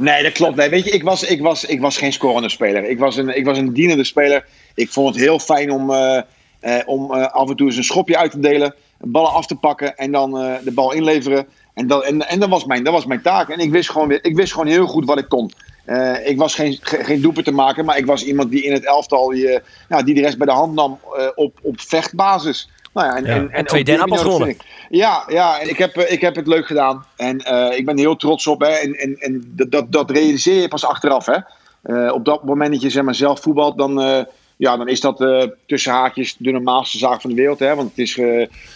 [0.00, 0.56] Nee, dat klopt.
[0.56, 2.84] Nee, weet je, ik was, ik, was, ik was geen scorende speler.
[2.84, 4.44] Ik was een, ik was een dienende speler.
[4.74, 6.20] Ik vond het heel fijn om, eh,
[6.60, 8.74] eh, om eh, af en toe eens een schopje uit te delen.
[8.98, 10.30] Ballen af te pakken en dan
[10.64, 11.46] de bal inleveren.
[11.74, 13.48] En, dat, en, en dat, was mijn, dat was mijn taak.
[13.48, 15.50] En ik wist gewoon, ik wist gewoon heel goed wat ik kon.
[15.90, 18.72] Eh, ik was geen, ge- geen doepen te maken, maar ik was iemand die in
[18.72, 22.68] het elftal die, ja, die de rest bij de hand nam eh, op, op vechtbasis.
[22.94, 23.34] Nou ja, en, Ja.
[23.34, 24.56] en, En twee dennenappels gewonnen.
[24.90, 27.04] Ja, ja en ik, heb, eh, ik heb het leuk gedaan.
[27.16, 27.36] En
[27.76, 28.60] ik ben er heel trots op.
[28.60, 28.68] Hè.
[28.68, 31.26] En, en, en dat, dat, realiseer je pas achteraf.
[31.26, 32.10] Hè.
[32.10, 34.26] Op dat moment dat je zeg maar, zelf voetbalt, dan,
[34.56, 35.24] ja, dan is dat
[35.66, 37.58] tussen haakjes de normaalste zaak van de wereld.
[37.58, 37.74] Hè.
[37.74, 38.16] Want het is,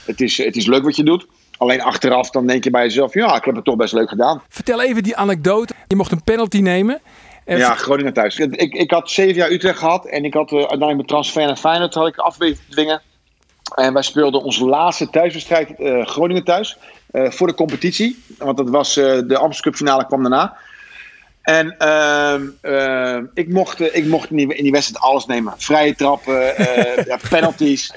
[0.07, 1.27] het, is, het is leuk wat je doet.
[1.57, 4.43] Alleen achteraf dan denk je bij jezelf, ja, ik heb het toch best leuk gedaan.
[4.49, 5.75] Vertel even die anekdote.
[5.87, 7.01] Je mocht een penalty nemen.
[7.45, 8.39] En Ja, Groningen thuis.
[8.39, 11.57] Ik, ik had zeven jaar Utrecht gehad en ik had uh, uiteindelijk mijn transfer naar
[11.57, 13.01] Feyenoord had ik af weten te dwingen.
[13.75, 16.77] En wij speelden onze laatste thuiswedstrijd uh, Groningen thuis
[17.13, 18.25] uh, voor de competitie.
[18.39, 20.57] Want dat was de Amsterdam Cup finale kwam daarna.
[21.43, 21.77] En
[22.63, 25.55] uh, ik, mocht, ik mocht in die, in die wedstrijd alles nemen.
[25.57, 26.43] Vrije trappen,
[27.07, 27.95] ja, penalties.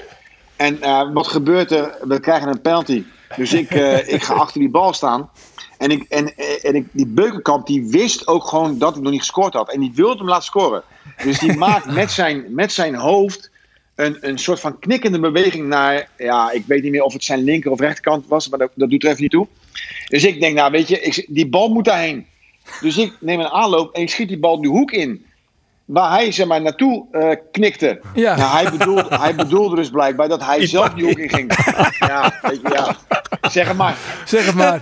[0.56, 0.78] En
[1.12, 1.96] wat gebeurt er?
[2.00, 3.04] We krijgen een penalty.
[3.36, 5.30] Dus ik, uh, ik ga achter die bal staan.
[5.78, 9.20] En, ik, en, en ik, die Beukenkamp die wist ook gewoon dat hij nog niet
[9.20, 9.72] gescoord had.
[9.72, 10.82] En die wilde hem laten scoren.
[11.24, 13.50] Dus die maakt met zijn, met zijn hoofd
[13.94, 16.08] een, een soort van knikkende beweging naar...
[16.16, 18.48] Ja, ik weet niet meer of het zijn linker of rechterkant was.
[18.48, 19.46] Maar dat, dat doet er even niet toe.
[20.08, 22.26] Dus ik denk, nou weet je, ik, die bal moet daarheen.
[22.80, 25.24] Dus ik neem een aanloop en ik schiet die bal de hoek in.
[25.88, 28.00] Waar hij zeg maar naartoe uh, knikte.
[28.14, 28.36] Ja.
[28.36, 31.52] Nou, hij, bedoelde, hij bedoelde dus blijkbaar dat hij zelf die hoek in ging.
[31.98, 32.96] Ja, weet je, ja.
[33.50, 33.96] Zeg het maar.
[34.24, 34.80] Zeg het maar.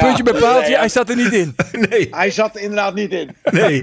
[0.00, 0.78] Puntje bij paaltje, ja.
[0.78, 1.56] hij zat er niet in.
[1.90, 3.36] Nee, Hij zat er inderdaad niet in.
[3.50, 3.80] nee,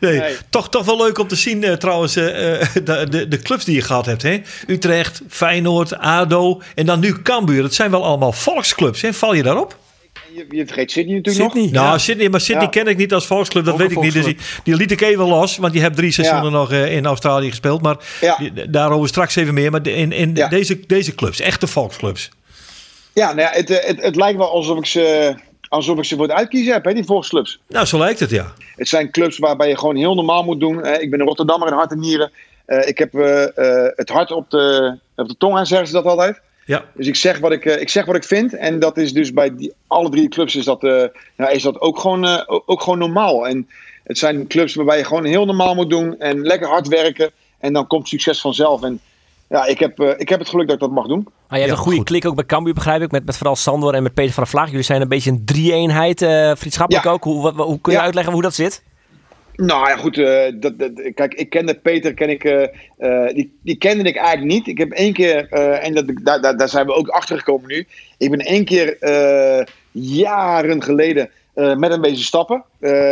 [0.00, 0.18] nee.
[0.18, 0.36] Nee.
[0.48, 3.64] Toch, toch wel leuk om te zien eh, trouwens eh, eh, de, de, de clubs
[3.64, 4.22] die je gehad hebt.
[4.22, 4.40] Hè?
[4.66, 7.62] Utrecht, Feyenoord, ADO en dan nu Cambuur.
[7.62, 9.02] Dat zijn wel allemaal volksclubs.
[9.02, 9.12] Hè?
[9.12, 9.76] Val je daarop?
[10.34, 11.70] Je, je vergeet Sydney natuurlijk Sydney.
[11.72, 11.98] Nou, Ja.
[11.98, 12.68] Sydney, maar Sydney Ja.
[12.68, 14.12] ken ik niet als volksclub, dat Ook weet ik niet.
[14.12, 17.06] Dus die, die liet ik even los, want die hebt drie seizoenen nog eh, in
[17.06, 17.82] Australië gespeeld.
[17.82, 18.36] Maar Ja.
[18.36, 19.70] die- daarover straks even meer.
[19.70, 20.48] Maar in, in Ja.
[20.48, 22.28] deze, deze clubs, echte volksclubs.
[22.28, 22.40] nog.
[23.12, 25.34] Ja, nou ja het, eh, het, het lijkt wel alsof ik ze,
[25.68, 27.60] alsof ik ze voor het uitkiezen heb, hè, die volksclubs.
[27.68, 28.52] Nou, zo lijkt het, ja.
[28.76, 30.84] Het zijn clubs waarbij je gewoon heel normaal moet doen.
[30.84, 32.30] Eh, ik ben een Rotterdammer in hart en nieren.
[32.66, 33.12] Eh, ik heb
[33.96, 36.40] het hart op de, op de tong aan, zeggen ze dat altijd.
[36.64, 38.56] Ja, Dus ik zeg wat ik, eh, ik, zeg wat ik vind.
[38.56, 41.04] En dat is dus bij die, alle drie clubs is dat, eh,
[41.36, 43.46] nou, is dat ook, gewoon, eh, ook, gewoon normaal.
[43.48, 43.68] En
[44.04, 46.18] het zijn clubs waarbij je gewoon heel normaal moet doen.
[46.18, 47.30] En lekker hard werken.
[47.58, 48.82] En dan komt succes vanzelf.
[48.82, 49.00] En
[49.48, 51.22] ja, ik heb, eh, ik heb het geluk dat ik dat mag doen.
[51.22, 52.06] Maar je hebt Ja, een goede goed.
[52.06, 53.10] klik ook bij Cambuur, begrijp ik.
[53.10, 54.68] Met, met vooral Sandor en met Peter van der Vlaag.
[54.70, 57.10] Jullie zijn een beetje een drie-eenheid, eh, vriendschappelijk Ja.
[57.10, 57.24] ook.
[57.24, 58.04] Hoe, wat- hoe kun je Ja.
[58.04, 58.82] uitleggen hoe dat zit?
[59.56, 60.18] Nou ja, goed.
[60.18, 62.62] eh, dat, dat, kijk, ik kende Peter, ken ik, eh,
[62.98, 64.66] eh, die, die kende ik eigenlijk niet.
[64.66, 67.86] Ik heb één keer, en dat, daar, daar, daar zijn we ook achter gekomen nu.
[68.18, 68.96] Ik ben één keer
[69.90, 72.64] jaren geleden met hem bezig stappen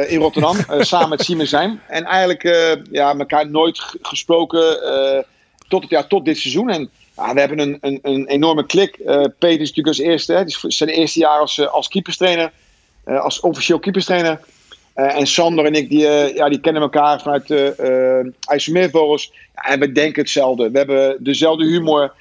[0.09, 1.81] in Rotterdam, samen met Simon Zijn.
[1.89, 2.43] En eigenlijk
[2.91, 4.79] ja, elkaar nooit gesproken
[5.69, 6.71] tot, het, ja, tot dit seizoen.
[6.71, 8.97] En ja, we hebben een, een, een enorme klik.
[9.39, 12.53] Peter is natuurlijk als eerste, hè, het is zijn eerste jaar als, als keeperstrainer,
[13.05, 14.41] als officieel keeperstrainer.
[15.01, 17.75] Eh, en Sander en ik, die, eh, ja, die kennen elkaar vanuit de
[18.25, 19.33] uh, IJsselmeervogels.
[19.55, 20.71] Ja, en we denken hetzelfde.
[20.71, 22.13] We hebben dezelfde humor.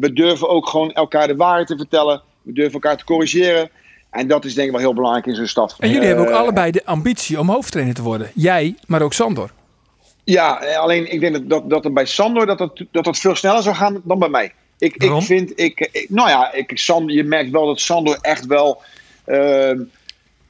[0.00, 2.22] We durven ook gewoon elkaar de waarheid te vertellen.
[2.42, 3.70] We durven elkaar te corrigeren.
[4.10, 5.76] En dat is denk ik wel heel belangrijk in zo'n stad.
[5.78, 8.30] En jullie hebben ook allebei de ambitie om hoofdtrainer te worden.
[8.34, 9.50] Jij, maar ook Sandor.
[10.24, 13.34] Ja, alleen ik denk dat, dat, dat er bij Sander dat het, dat het veel
[13.36, 14.52] sneller zou gaan dan bij mij.
[14.78, 15.18] Ik, Waarom?
[15.18, 18.82] ik vind, ik, ik- nou ja, ik, Sander, je merkt wel dat Sander echt wel,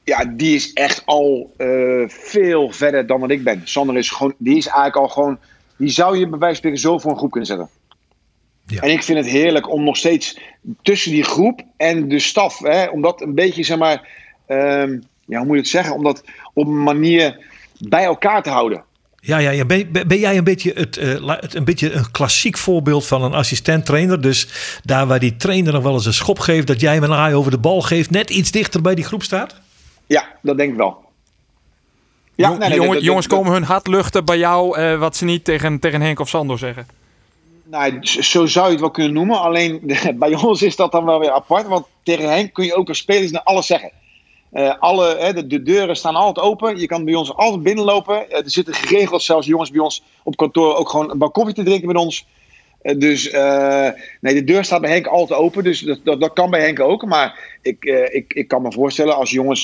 [0.03, 1.67] ja, die is echt al eh,
[2.07, 3.61] veel verder dan wat ik ben.
[3.63, 5.37] Sander is gewoon, die is eigenlijk al gewoon,
[5.77, 7.69] die zou je bij wijze van spreken zo voor een groep kunnen zetten.
[8.65, 8.81] Ja.
[8.81, 10.39] En ik vind het heerlijk om nog steeds
[10.81, 14.07] tussen die groep en de staf, hè, om dat een beetje, zeg maar,
[14.45, 17.37] ehm, ja, hoe moet je het zeggen, om dat op een manier
[17.79, 18.83] bij elkaar te houden.
[19.19, 19.65] Ja, ja, ja.
[19.65, 23.33] Ben, ben jij een beetje, het, eh, het- een beetje een klassiek voorbeeld van een
[23.33, 24.21] assistent-trainer?
[24.21, 24.47] Dus
[24.83, 27.35] daar waar die trainer nog wel eens een schop geeft, dat jij hem een aai
[27.35, 29.61] over de bal geeft, net iets dichter bij die groep staat?
[30.07, 31.01] Ja, dat denk ik wel.
[32.35, 34.99] Ja, Jong- nee, nee, jongen- dat- jongens dat- komen hun hart luchten bij jou, eh,
[34.99, 36.87] wat ze niet tegen, tegen Henk of Sandor zeggen.
[37.63, 39.39] Nou, zo zou je het wel kunnen noemen.
[39.41, 39.81] Alleen
[40.15, 41.67] bij ons is dat dan wel weer apart.
[41.67, 43.91] Want tegen Henk kun je ook als spelers naar alles zeggen.
[44.51, 46.77] Eh, alle, hè, de, de deuren staan altijd open.
[46.79, 48.29] Je kan bij ons altijd binnenlopen.
[48.31, 51.53] Eh, er zitten geregeld zelfs jongens bij ons op kantoor ook gewoon een bak koffie
[51.55, 52.25] te drinken met ons.
[52.83, 53.89] Eh, dus eh,
[54.21, 55.63] nee, de deur staat bij Henk altijd open.
[55.63, 57.05] Dus dat, dat, dat kan bij Henk ook.
[57.05, 59.63] Maar ik, eh, ik, ik kan me voorstellen, als jongens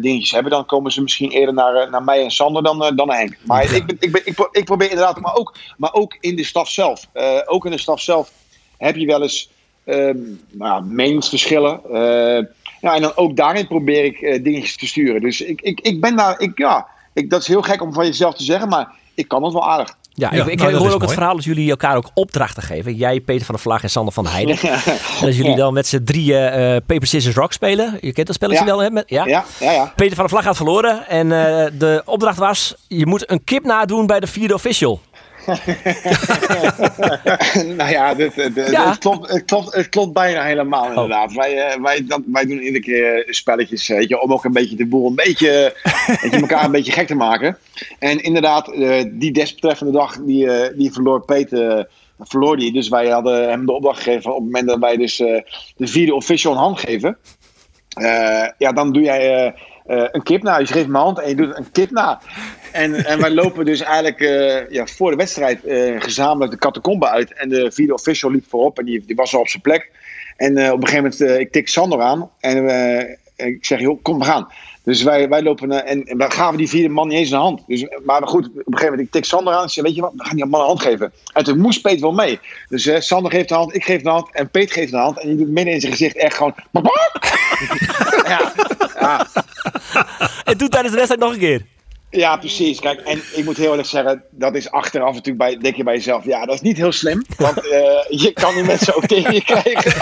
[0.00, 3.18] dingetjes hebben, dan komen ze misschien eerder naar, naar mij en Sander dan, dan naar
[3.18, 3.36] Henk.
[3.42, 6.36] Maar ik, ben, ik, ben, ik, pro- ik probeer inderdaad, maar ook, maar ook in
[6.36, 7.08] de staf zelf.
[7.44, 8.30] Ook in de staf zelf
[8.76, 9.50] heb je wel eens
[10.50, 11.80] nou, meningsverschillen.
[12.80, 15.20] Ja, en dan ook daarin probeer ik dingetjes te sturen.
[15.20, 18.06] Dus ik, ik, ik ben daar, ik, ja, ik, dat is heel gek om van
[18.06, 19.97] jezelf te zeggen, maar ik kan het wel aardig.
[20.18, 22.94] Ja, Ja, ik, ik nou, hoor ook het verhaal dat jullie elkaar ook opdrachten geven.
[22.94, 24.58] Jij, Peter van der Vlaag en Sander van der Heijden.
[25.20, 25.56] En dat jullie Ja.
[25.56, 27.98] dan met z'n drieën eh Paper, Scissors, Rock spelen.
[28.00, 28.90] Je kent dat spelletje wel, hè?
[28.90, 29.26] Met, ja?
[29.26, 29.92] Ja, ja, ja.
[29.96, 31.08] Peter van der Vlag had verloren.
[31.08, 35.00] En eh, de opdracht was, je moet een kip nadoen bij de vierde official.
[37.76, 38.88] nou ja, dit, dit- Ja.
[38.90, 41.32] Het, klopt, het, klopt, het klopt bijna helemaal inderdaad.
[41.32, 44.76] Wij, eh, wij, dat, wij doen iedere keer spelletjes weet je, om ook een beetje
[44.76, 45.74] de boel een beetje,
[46.22, 47.58] weet je, elkaar een beetje gek te maken.
[47.98, 51.84] En inderdaad, eh, die desbetreffende dag, die, eh, die verloor Peter, eh,
[52.20, 52.72] verloor die.
[52.72, 55.40] Dus wij hadden hem de opdracht gegeven op het moment dat wij dus eh,
[55.76, 57.16] de vierde official een hand geven.
[57.88, 59.46] Eh, ja, dan doe jij eh,
[59.86, 60.58] eh, een kip na.
[60.58, 62.20] Je geeft mijn hand en je doet een kip na.
[62.72, 67.08] En, en wij lopen dus eigenlijk eh, ja, voor de wedstrijd eh, gezamenlijk de catacombe
[67.08, 67.32] uit.
[67.32, 69.90] En de vierde official liep voorop en die, die was al op zijn plek.
[70.36, 72.30] En eh, op een gegeven moment, ik tik Sander aan.
[72.40, 74.48] En ik zeg, joh, kom, we gaan.
[74.82, 77.38] Dus wij, wij lopen naar, en, en we gaven die vierde man niet eens een
[77.38, 77.62] hand.
[77.66, 79.64] Dus, maar goed, op een gegeven moment, ik tik Sander aan.
[79.64, 81.12] Ik zeg, weet je wat, we gaan die man een hand geven.
[81.32, 82.38] En toen moest Peter wel mee.
[82.68, 85.20] Dus Sander geeft de hand, ik geef de hand en Peter geeft de hand.
[85.20, 86.54] En die doet midden in zijn gezicht echt gewoon...
[88.26, 88.52] ja,
[89.00, 89.26] ja,
[90.44, 91.62] En doe tijdens de wedstrijd nog een keer.
[92.10, 92.80] Ja, precies.
[92.80, 95.94] Kijk, en ik moet heel eerlijk zeggen, dat is achteraf natuurlijk bij, denk je bij
[95.94, 97.24] jezelf, ja, dat is niet heel slim.
[97.36, 99.92] Want eh, je kan die mensen ook tegen je krijgen.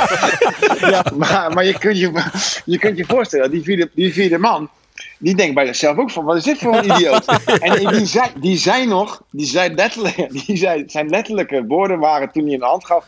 [0.92, 2.22] ja, maar maar je, kunt je,
[2.64, 4.70] je kunt je voorstellen, die vierde, die vierde man,
[5.18, 7.24] die denkt bij zichzelf ook van, wat is dit voor een idioot?
[7.60, 12.30] en die zei, die zei nog, die zei letterlijk, die zei, zijn letterlijke woorden waren
[12.32, 13.04] toen hij een hand gaf,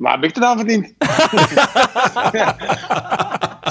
[0.00, 0.92] waar heb ik het aan verdiend?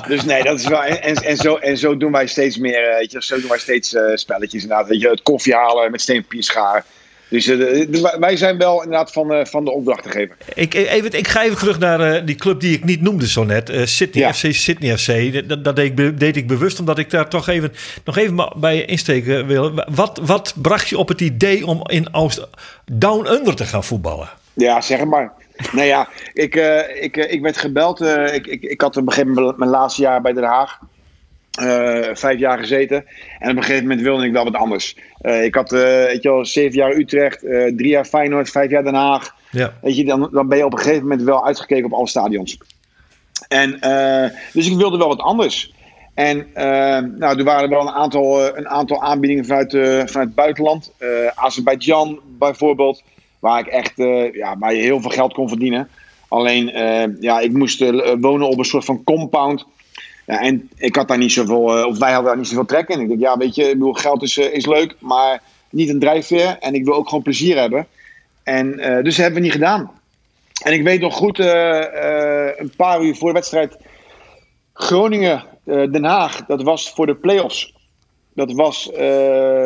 [0.08, 0.84] Dus nee, dat is wel.
[0.84, 2.90] En, en, zo, en zo doen wij steeds meer.
[2.90, 4.62] eh, Weet je, zo doen wij steeds eh, spelletjes.
[4.62, 6.86] Inderdaad, weet je, het koffie halen met steenpierschaar.
[7.30, 7.86] Dus eh,
[8.20, 10.36] wij zijn wel inderdaad van, eh, van de opdrachtengever.
[10.54, 13.44] Ik, even, ik ga even terug naar eh, die club die ik niet noemde zo
[13.44, 13.70] net.
[13.70, 14.34] eh Sydney Ja.
[14.34, 15.48] FC, Sydney FC.
[15.50, 17.74] Dat, dat deed, ik, deed ik bewust omdat ik daar toch even,
[18.06, 19.72] nog even bij insteken wil.
[19.90, 22.48] Wat, wat bracht je op het idee om in Oost
[22.92, 24.30] Down Under te gaan voetballen?
[24.54, 25.32] Ja, zeg maar.
[25.72, 28.02] nou ja, ik, eh, ik, eh, ik werd gebeld.
[28.02, 30.80] eh, ik, ik, ik had op een gegeven moment mijn laatste jaar bij Den Haag.
[31.52, 33.06] Eh, vijf jaar gezeten.
[33.40, 34.98] En op een gegeven moment wilde ik wel wat anders.
[35.22, 37.40] Eh, ik had, eh, weet je wel, zeven jaar Utrecht,
[37.76, 39.36] drie jaar Feyenoord, vijf jaar Den Haag.
[39.52, 39.74] Ja.
[39.82, 42.58] Weet je, dan, dan ben je op een gegeven moment wel uitgekeken op alle stadions.
[43.48, 43.80] En,
[44.54, 45.74] dus ik wilde wel wat anders.
[46.14, 46.48] En
[47.18, 49.72] nou, er waren wel een aantal, een aantal aanbiedingen vanuit,
[50.10, 50.92] vanuit het buitenland.
[51.36, 53.04] Azerbeidzjan bijvoorbeeld,
[53.40, 53.94] waar ik echt
[54.34, 55.90] ja, waar je heel veel geld kon verdienen.
[56.28, 56.72] Alleen,
[57.20, 57.80] ja, ik moest
[58.20, 59.66] wonen op een soort van compound.
[60.30, 62.88] Ja, en ik had daar niet zoveel, eh, of wij hadden daar niet zoveel trek
[62.88, 63.00] in.
[63.00, 66.00] Ik dacht, ja, weet je, ik bedoel, geld is, eh, is leuk, maar niet een
[66.00, 66.58] drijfveer.
[66.60, 67.88] En ik wil ook gewoon plezier hebben.
[68.44, 69.92] En eh, dus dat hebben we niet gedaan.
[70.64, 73.78] En ik weet nog goed, eh, eh, een paar uur voor de wedstrijd,
[74.74, 77.74] Groningen, eh, Den Haag, dat was voor de play-offs.
[78.36, 78.98] Dat was eh,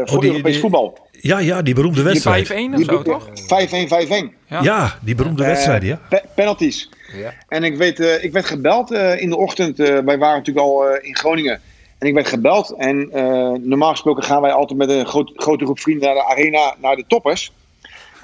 [0.04, 0.98] voor die- Europees die- voetbal.
[1.12, 2.48] Ja, ja, die beroemde wedstrijd.
[2.48, 3.28] 5-1 of zo, toch?
[3.48, 4.34] 5-1, 5-1.
[4.48, 6.00] Ja, die beroemde wedstrijd, ja.
[6.10, 6.90] pe- penalties.
[7.18, 7.34] Ja.
[7.48, 9.80] En ik weet, eh, ik werd gebeld eh, in de ochtend.
[9.80, 11.62] eh, wij waren natuurlijk al eh, in Groningen.
[11.98, 12.74] En ik werd gebeld.
[12.78, 16.26] En eh, normaal gesproken gaan wij altijd met een groot, grote groep vrienden naar de
[16.26, 17.52] arena, naar de toppers.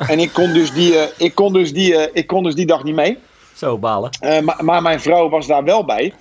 [0.08, 2.66] En ik kon dus die, eh, ik kon dus die, eh, ik kon dus die
[2.66, 3.18] dag niet mee.
[3.56, 4.10] Zo, balen.
[4.20, 6.14] Eh, maar, maar mijn vrouw was daar wel bij.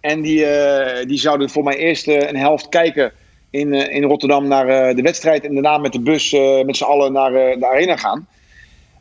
[0.00, 3.12] En die, eh, die zouden voor mij eerst een helft kijken
[3.50, 5.44] in, eh, in Rotterdam naar eh, de wedstrijd.
[5.44, 8.26] En daarna met de bus eh, met z'n allen naar eh, de arena gaan.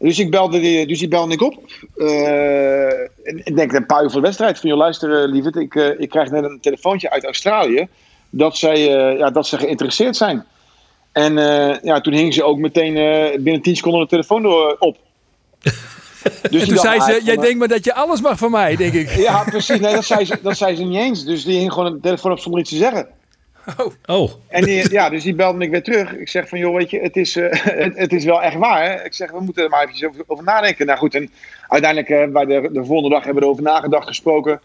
[0.04, 1.56] Dus ik belde, die, dus die belde ik op.
[1.98, 4.60] Eh, en ik denk een paar uur voor de wedstrijd.
[4.60, 5.56] Van je luisteren, lieverd.
[5.56, 7.88] Ik, eh, ik krijg net een telefoontje uit Australië.
[8.30, 10.46] Dat zij, eh, ja, dat ze geïnteresseerd zijn.
[11.12, 14.76] En eh, ja, toen hing ze ook meteen eh, binnen 10 seconden de telefoon door,
[14.80, 14.98] op.
[16.50, 18.76] Dus En toen zei ah, ze, jij denkt maar dat je alles mag van mij,
[18.76, 19.10] denk ik.
[19.28, 19.80] ja, precies.
[19.80, 21.26] Nee, dat zei, ze, dat zei ze niet eens.
[21.26, 23.08] Dus die hing gewoon de telefoon op zonder iets te zeggen.
[24.06, 26.16] Oh, En die, ja, dus die belde me weer terug.
[26.16, 27.50] Ik zeg van, joh, weet je, het is, eh,
[27.84, 28.84] het, het is wel echt waar.
[28.84, 29.06] Hè?
[29.06, 30.86] Ik zeg, we moeten er maar even over, over nadenken.
[30.86, 31.30] Nou goed, en
[31.68, 34.62] uiteindelijk eh, bij de, de volgende dag hebben we erover nagedacht, gesproken.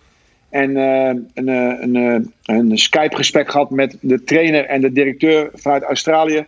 [0.51, 5.51] En eh, een, eh, een, eh, een Skype-gesprek gehad met de trainer en de directeur
[5.55, 6.47] vanuit Australië.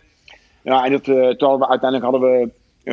[0.61, 2.49] Ja, en dat, eh, toen hadden we, uiteindelijk hadden we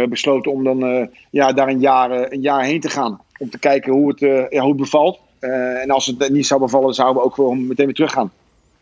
[0.08, 3.20] besloten om dan eh, ja, daar een jaar, een jaar heen te gaan.
[3.38, 5.18] Om te kijken hoe het, eh, ja, hoe het bevalt.
[5.38, 8.32] Eh, en als het niet zou bevallen, zouden we ook gewoon meteen weer terug gaan.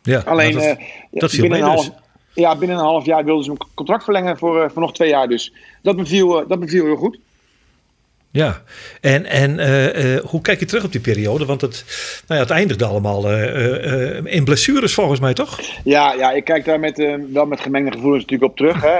[0.06, 0.22] Ja.
[0.24, 0.76] Alleen dat- eh,
[1.10, 1.74] dat binnen, een dus.
[1.74, 1.90] half,
[2.34, 5.08] ja, binnen een half jaar wilden ze mijn contract verlengen voor, eh, voor nog twee
[5.08, 5.28] jaar.
[5.28, 7.18] Dus dat beviel, eh, dat beviel heel goed.
[8.30, 8.62] Ja,
[9.00, 9.50] en, en
[10.24, 11.44] hoe kijk je terug op die periode?
[11.44, 11.84] Want het,
[12.26, 13.30] nou ja, het eindigde allemaal
[14.24, 15.60] in blessures volgens mij, toch?
[15.84, 16.96] Ja, ja ik kijk daar met,
[17.32, 18.82] wel met gemengde gevoelens natuurlijk op terug.
[18.82, 18.98] Hè.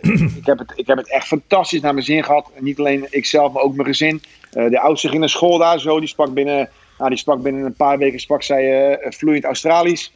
[0.40, 2.50] Ik, heb het, ik heb het echt fantastisch naar mijn zin gehad.
[2.58, 4.22] Niet alleen ikzelf, maar ook mijn gezin.
[4.50, 5.98] De oudste ging naar school daar zo.
[5.98, 10.12] Die sprak binnen, nou, die sprak binnen een paar weken sprak zij vloeiend Australisch.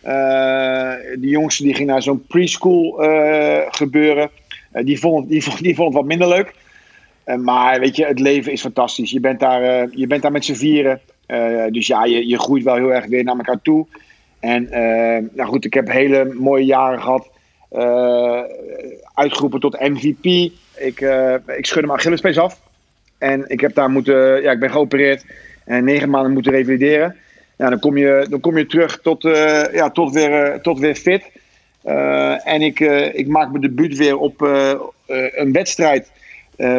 [0.00, 4.30] Eh, de jongste die ging naar zo'n preschool eh, gebeuren.
[4.72, 6.54] Eh, die, vond, die, vond, die vond het wat minder leuk.
[7.24, 9.10] Eh, maar weet je, het leven is fantastisch.
[9.10, 11.00] Je bent daar, eh, je bent daar met z'n vieren.
[11.26, 13.86] Eh, dus ja, je, je groeit wel heel erg weer naar elkaar toe.
[14.40, 17.30] En eh, nou goed, ik heb hele mooie jaren gehad.
[17.70, 18.42] Eh,
[19.14, 20.24] uitgeroepen tot MVP.
[20.76, 22.60] Ik, eh, ik schudde mijn Achillespees af.
[23.18, 25.24] En ik heb daar moeten, ja, ik ben geopereerd.
[25.64, 27.16] En negen maanden moeten revalideren.
[27.58, 30.78] Ja, dan kom je, dan kom je terug tot, eh, ja, tot, weer, eh, tot
[30.78, 31.22] weer fit.
[31.82, 32.80] Eh, en ik,
[33.12, 34.40] ik maak mijn debuut weer op
[35.36, 36.10] een wedstrijd.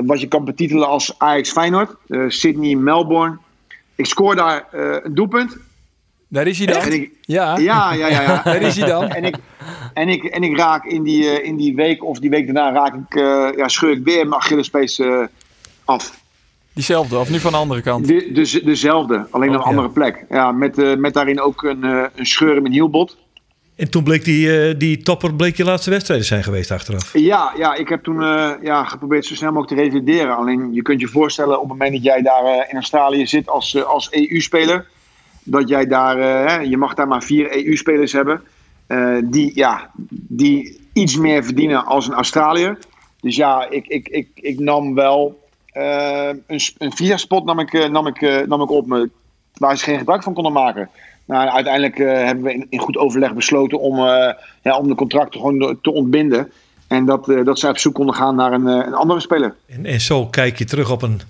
[0.05, 1.95] wat je kan betitelen als Ajax Feyenoord.
[2.27, 3.37] Sydney, Melbourne.
[3.95, 5.57] Ik scoor daar een doelpunt.
[6.27, 6.81] Daar is hij dan.
[6.81, 8.21] En ik, Ja, ja, ja, ja.
[8.21, 8.41] ja.
[8.53, 9.09] daar is hij dan.
[9.09, 9.35] En ik,
[9.93, 12.93] en ik, en ik raak in die, in die week of die week daarna raak
[12.93, 13.19] ik,
[13.57, 15.01] ja, scheur ik weer mijn Achillespees
[15.85, 16.19] af.
[16.79, 18.07] Diezelfde, of nu van de andere kant?
[18.07, 19.69] De, de, dezelfde, alleen op een Oh, ja.
[19.69, 20.25] andere plek.
[20.29, 23.17] Ja, met, eh, met daarin ook een, eh, een scheur in mijn hielbot.
[23.75, 27.09] En toen bleek die, eh, die topper bleek je laatste wedstrijden zijn geweest achteraf.
[27.13, 30.35] Ja, ja, ik heb toen eh, ja, geprobeerd zo snel mogelijk te revalideren.
[30.37, 33.85] Alleen je kunt je voorstellen op het moment dat jij daar in Australië zit als,
[33.85, 34.87] als EU-speler.
[35.43, 36.17] Dat jij daar,
[36.49, 38.41] hè, je mag daar maar vier EU-spelers hebben.
[38.87, 39.91] eh, die, ja,
[40.27, 42.77] die iets meer verdienen als een Australiër.
[43.21, 45.38] Dus ja, ik, ik, ik, ik nam wel
[46.47, 49.09] een, s- een via-spot nam ik, eh, nam ik, eh, nam ik op me,
[49.53, 50.89] waar ze geen gebruik van konden maken.
[51.25, 55.39] Nou, uiteindelijk eh, hebben we in, goed overleg besloten om, eh, ja, om de contracten
[55.39, 56.51] gewoon te ontbinden.
[56.87, 59.55] En dat, eh, dat zij op zoek konden gaan naar een, eh, een andere speler.
[59.67, 61.21] En, en zo kijk je terug op een,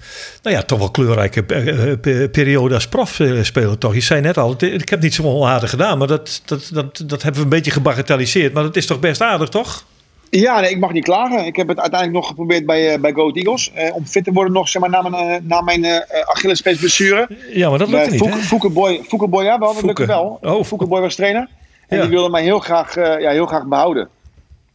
[0.43, 3.93] nou ja, toch wel kleurrijke eh, eh, pe- periode als profspeler toch.
[3.93, 7.21] Je zei net al, ik heb niet zo onaardig gedaan, maar dat, dat, dat, dat
[7.21, 8.54] hebben we een beetje gebagatelliseerd.
[8.54, 9.86] Maar dat is toch best aardig, toch?
[10.30, 11.46] Ja, nee, ik mag niet klagen.
[11.46, 13.72] Ik heb het uiteindelijk nog geprobeerd bij, eh bij Go Ahead Eagles.
[13.74, 16.78] eh, om fit te worden nog, zeg maar, na mijn, eh, na mijn eh Achillespees
[16.80, 17.28] blessure.
[17.54, 18.32] Ja, maar dat lukte niet, hè?
[18.32, 20.39] Foukeboy, Foukeboy, ja, wel, dat lukte wel.
[20.42, 20.63] Oh.
[20.63, 21.48] Foukeboy was trainer.
[21.88, 22.02] En Ja.
[22.04, 24.10] die wilde mij heel graag, ja, heel graag behouden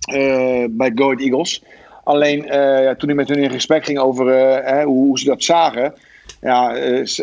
[0.00, 1.62] eh, bij Go Ahead Eagles.
[2.04, 2.42] Alleen
[2.82, 4.26] ja, toen ik met hun in gesprek ging over
[4.66, 5.94] hè, hoe, hoe ze dat zagen,
[6.40, 6.76] ja,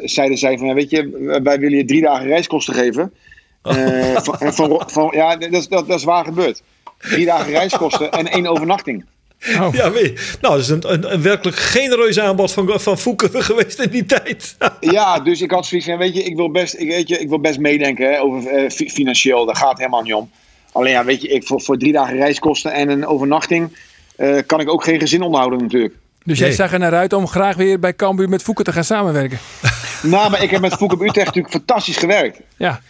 [0.04, 3.14] zeiden zij van, ja, weet je, wij willen je drie dagen reiskosten geven.
[3.62, 6.62] Eh, van, van, van, ja, dat, dat, dat is waar gebeurd.
[7.02, 9.06] Drie dagen reiskosten en één overnachting.
[9.72, 13.80] Ja, weet nou, dat is een, een, een werkelijk genereus aanbod van, van Fouke geweest
[13.80, 14.56] in die tijd.
[14.80, 17.30] Ja, dus ik had zoiets van, weet je, ik wil best, ik, weet je, ik
[17.30, 19.46] wil best meedenken hè, over eh, fi- financieel.
[19.46, 20.30] Daar gaat het helemaal niet om.
[20.72, 23.78] Alleen ja, weet je, ik, voor, voor drie dagen reiskosten en een overnachting
[24.16, 25.94] eh, kan ik ook geen gezin onderhouden natuurlijk.
[26.24, 26.56] Dus jij Nee.
[26.58, 29.40] zag er naar uit om graag weer bij Cambuur met Fouke te gaan samenwerken.
[30.02, 32.40] Nou, maar ik heb met Fouke op Utrecht natuurlijk fantastisch gewerkt.
[32.58, 32.82] Ja,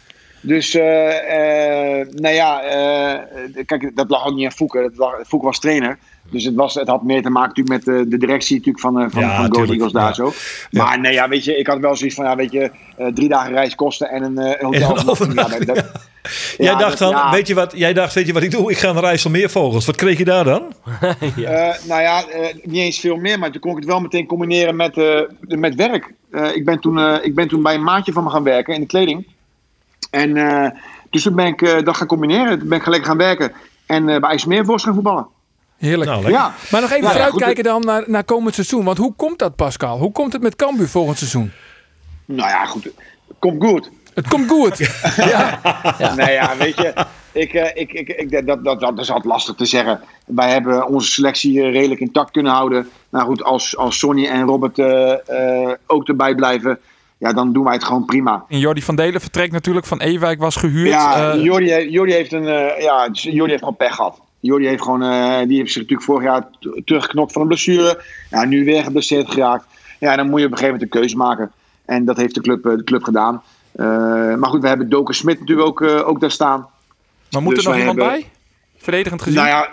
[0.41, 3.19] Dus, eh, eh, nou ja, eh,
[3.65, 4.81] kijk, dat lag ook niet aan Fouke.
[4.81, 5.97] Dat lag- Fouke was trainer.
[6.31, 8.99] Dus het, was, het had meer te maken natuurlijk met de, de directie natuurlijk van,
[8.99, 10.13] eh, van, Ja, van Go Eagles daar ja.
[10.13, 10.31] zo.
[10.71, 13.29] Maar nee, ja, weet je, ik had wel zoiets van, ja, weet je, eh, drie
[13.29, 15.15] dagen reiskosten en een, eh, een En hotel.
[15.27, 15.91] een dat-
[16.57, 18.71] jij, dacht dat- dan, weet je wat, jij dacht, weet je wat ik doe?
[18.71, 19.85] Ik ga naar IJsselmeervogels.
[19.85, 20.61] Wat kreeg je daar dan?
[21.45, 24.25] Eh, nou ja, eh, niet eens veel meer, maar toen kon ik het wel meteen
[24.25, 26.13] combineren met, eh, met werk.
[26.31, 28.73] Eh, ik, ben toen, eh, ik ben toen bij een maatje van me gaan werken
[28.73, 29.27] in de kleding.
[30.11, 30.69] En eh,
[31.09, 32.59] dus toen ben ik eh, dat gaan combineren.
[32.59, 33.51] Toen ben ik gelijk gaan werken.
[33.85, 35.27] En eh bij IJsselmeervogels gaan voetballen.
[35.77, 36.09] heerlijk.
[36.09, 36.29] Nou.
[36.29, 38.85] Ja, Maar nog even Ja, ja, vooruitkijken dan naar, naar komend seizoen.
[38.85, 39.97] Want hoe komt dat, Pascal?
[39.99, 41.51] Hoe komt het met Cambuur volgend seizoen?
[42.25, 42.91] nou ja, goed.
[43.39, 43.89] Komt goed.
[44.13, 44.77] Het komt goed.
[45.15, 45.59] ja.
[46.15, 47.05] Nee, ja, weet je.
[47.31, 49.99] Ik, eh, ik, ik, ik, dat, dat, dat is altijd lastig te zeggen.
[50.25, 52.89] Wij hebben onze selectie redelijk intact kunnen houden.
[53.09, 56.79] Nou goed, als, als Sonny en Robert eh, eh, ook erbij blijven,
[57.21, 58.45] ja, dan doen wij het gewoon prima.
[58.49, 60.87] En Jordi van Delen vertrekt natuurlijk van Ewijk, was gehuurd.
[60.87, 64.21] Ja, Eh, Jordi, heeft- Jordi heeft een, eh, ja, Jordi heeft gewoon pech gehad.
[64.39, 66.47] Jordi heeft gewoon, eh, die heeft zich natuurlijk vorig jaar
[66.85, 68.01] teruggeknokt van een blessure.
[68.29, 69.65] Ja, nu weer geblesseerd geraakt.
[69.99, 71.51] Ja, dan moet je op een gegeven moment een keuze maken.
[71.85, 73.41] En dat heeft de club, de club gedaan.
[74.39, 76.67] Maar goed, we hebben Doken Smit natuurlijk ook, ook daar staan.
[77.31, 78.31] maar moet dus er nog wij iemand hebben- bij?
[78.77, 79.37] Verdedigend gezien?
[79.43, 79.69] Nou ja,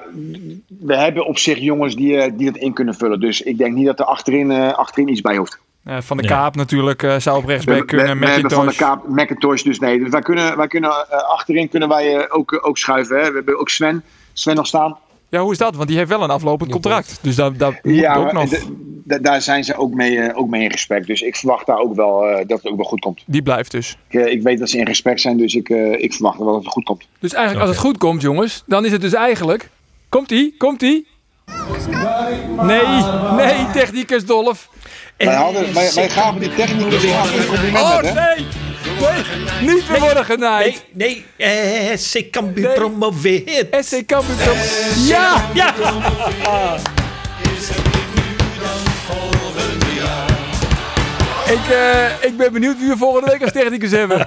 [0.81, 3.21] we hebben op zich jongens die, die dat in kunnen vullen.
[3.21, 5.59] Dus ik denk niet dat er achterin, achterin iets bij hoeft.
[5.89, 6.29] Eh, van de Ja.
[6.29, 8.19] Kaap natuurlijk eh, zou op rechtsback we, kunnen.
[8.19, 8.77] we hebben van de McIntosh.
[8.77, 9.99] Kaap Macintosh dus nee.
[9.99, 13.17] Dus wij kunnen, wij kunnen, eh, achterin kunnen wij eh, ook, ook schuiven.
[13.21, 13.29] Hè.
[13.29, 14.99] We hebben ook Sven, Sven nog staan.
[15.31, 15.77] Ja, hoe is dat?
[15.77, 17.19] Want die heeft wel een aflopend contract.
[17.23, 18.51] Dus moet Ja, ook nog.
[19.05, 21.07] daar zijn ze ook mee, eh, ook mee in gesprek.
[21.07, 23.23] Dus ik verwacht daar ook wel eh, dat het ook wel goed komt.
[23.27, 23.97] Die blijft dus.
[24.09, 26.63] Ik, ik weet dat ze in gesprek zijn, dus ik, eh, ik verwacht wel dat
[26.65, 27.07] het goed komt.
[27.19, 29.71] Dus eigenlijk als het goed komt, jongens, dan is het dus eigenlijk...
[30.09, 30.55] Komt-ie?
[30.59, 31.07] Komt-ie?
[32.63, 33.03] Nee,
[33.37, 34.69] nee, technicus Dolf.
[35.19, 38.13] Wij, hadden, wij, wij gaven die technicus een compliment Oh nee!
[38.13, 40.85] Nee, niet we worden genaaid.
[40.93, 41.49] Nee, nee,
[41.91, 42.75] eh, SC Cambuur Nee.
[42.75, 43.85] promoveert.
[43.87, 44.37] SC Cambuur.
[44.37, 44.57] prom-
[45.07, 45.51] Ja!
[45.55, 45.75] Ja!
[51.49, 54.27] Ik, eh, ik ben benieuwd wie we volgende week als technicus hebben.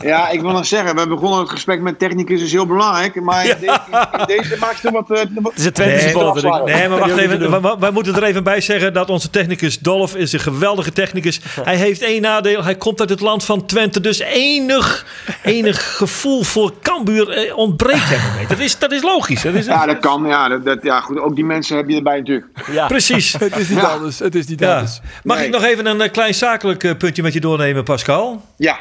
[0.00, 3.20] Ja, ik wil nog zeggen, we begonnen het gesprek met technicus is heel belangrijk.
[3.22, 5.10] Maar in, de- in- deze maakt het wat...
[5.10, 7.62] eh, wat- Het is een Twente Nee, Nee, maar wacht even.
[7.62, 11.40] Wij, wij moeten er even bij zeggen dat onze technicus Dolf is een geweldige technicus.
[11.62, 12.64] Hij heeft één nadeel.
[12.64, 14.00] Hij komt uit het land van Twente.
[14.00, 15.06] Dus enig,
[15.42, 18.46] enig gevoel voor Cambuur eh, ontbreekt hem.
[18.48, 19.42] Dat is, dat is logisch.
[19.42, 20.26] Dat is, Ja, dat kan.
[20.26, 21.18] Ja, dat, dat, ja, goed.
[21.18, 22.46] Ook die mensen heb je erbij natuurlijk.
[22.72, 22.86] Ja.
[22.86, 23.32] Precies.
[23.38, 23.86] Het is niet Ja.
[23.86, 24.18] anders.
[24.18, 24.72] Het is niet Ja.
[24.74, 25.00] anders.
[25.22, 25.46] Mag Nee.
[25.46, 28.42] ik nog even een eh, klein zakelijk eh, puntje met je doornemen, Pascal?
[28.56, 28.76] Ja,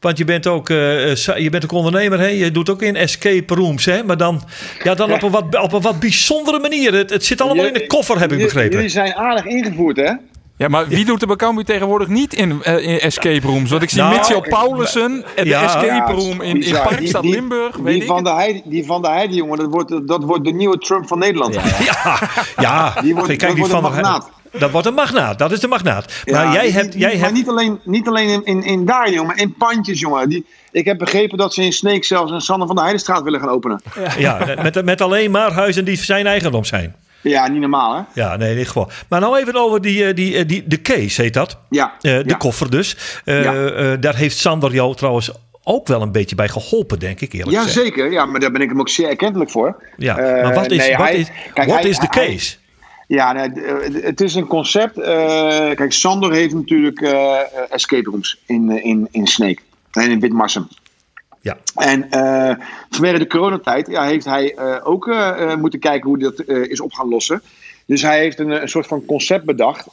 [0.00, 2.26] Want je bent ook, eh, eh, je bent ook ondernemer, hè?
[2.26, 4.02] je doet ook in escape rooms, hè?
[4.04, 4.42] maar dan,
[4.82, 6.92] ja, dan op, een wat, op een wat bijzondere manier.
[6.94, 8.72] Het, het zit allemaal in de koffer, heb ik begrepen.
[8.74, 10.12] Jullie zijn aardig ingevoerd, hè?
[10.56, 13.70] Ja, maar wie doet bij Cambuur tegenwoordig niet in, in escape rooms?
[13.70, 15.64] Want ik zie Nou, Mitchell Paulussen en de Ja.
[15.64, 16.72] escape Ja, room in, in.
[16.72, 17.74] Parkstad Die- die- Limburg.
[17.74, 20.44] Die Weet ik van, de Heide, die van de Heide, jongen, dat wordt, dat wordt
[20.44, 21.54] de nieuwe Trump van Nederland.
[21.54, 22.20] Ja,
[22.56, 23.00] ja.
[23.02, 24.30] Die wordt- Kijk, die wordt een van de- magnaat.
[24.52, 26.12] Dat wordt een magnaat, dat is de magnaat.
[26.24, 29.10] Ja, maar jij hebt, jij maar hebt, niet alleen, niet alleen in, in, in daar,
[29.10, 30.28] jongen, maar in pandjes, jongen.
[30.28, 33.40] Die, ik heb begrepen dat ze in Sneek zelfs een Sander van de Heidestraat willen
[33.40, 33.80] gaan openen.
[34.18, 36.94] ja, met, met alleen maar huizen die zijn eigendom zijn.
[37.20, 38.02] Ja, niet normaal, hè?
[38.20, 38.90] Ja, nee, niet gewoon.
[39.08, 41.58] Maar nou even over die, eh, die, eh, die, de case, heet dat.
[41.70, 41.92] Ja.
[42.00, 42.36] Eh, de ja.
[42.36, 42.96] koffer dus.
[43.24, 43.96] Ja.
[43.96, 45.30] daar heeft Sander jou trouwens
[45.64, 47.86] ook wel een beetje bij geholpen, denk ik eerlijk Ja, gezegd.
[47.86, 48.12] zeker.
[48.12, 49.82] Ja, maar daar ben ik hem ook zeer erkentelijk voor.
[49.96, 52.56] Ja, maar wat is, nee, wat hij- is, kijk, what hij- is hij- case?
[53.08, 54.98] Ja, eh, het is een concept.
[54.98, 57.38] eh, kijk, Sander heeft natuurlijk eh,
[57.70, 60.68] escape rooms in, in, in Sneek en in Witmarsum.
[61.40, 61.56] Ja.
[61.74, 62.54] En eh,
[62.90, 65.14] vanwege de coronatijd ja, heeft hij ook
[65.58, 67.42] moeten kijken hoe dat eh, is op gaan lossen.
[67.86, 69.86] Dus hij heeft een, een soort van concept bedacht.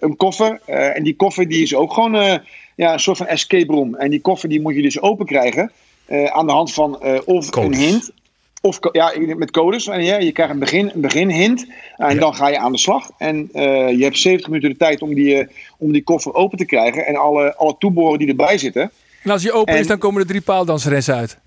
[0.00, 0.60] Een koffer.
[0.66, 2.40] en die koffer die is ook gewoon
[2.76, 3.94] ja, een soort van escape room.
[3.94, 5.72] En die koffer die moet je dus open krijgen.
[6.32, 7.76] aan de hand van of Codes.
[7.78, 8.10] een hint.
[8.62, 9.86] Of ja, met codes.
[9.86, 11.66] En ja, je krijgt een begin, een begin hint.
[11.96, 12.20] En Ja.
[12.20, 13.10] dan ga je aan de slag.
[13.18, 13.62] En eh,
[13.98, 15.48] je hebt 70 minuten de tijd om die, eh,
[15.78, 17.06] om die koffer open te krijgen.
[17.06, 18.90] En alle, alle toebehoren die erbij zitten.
[19.22, 21.38] En als je open En- is, dan komen er drie paaldanseressen uit.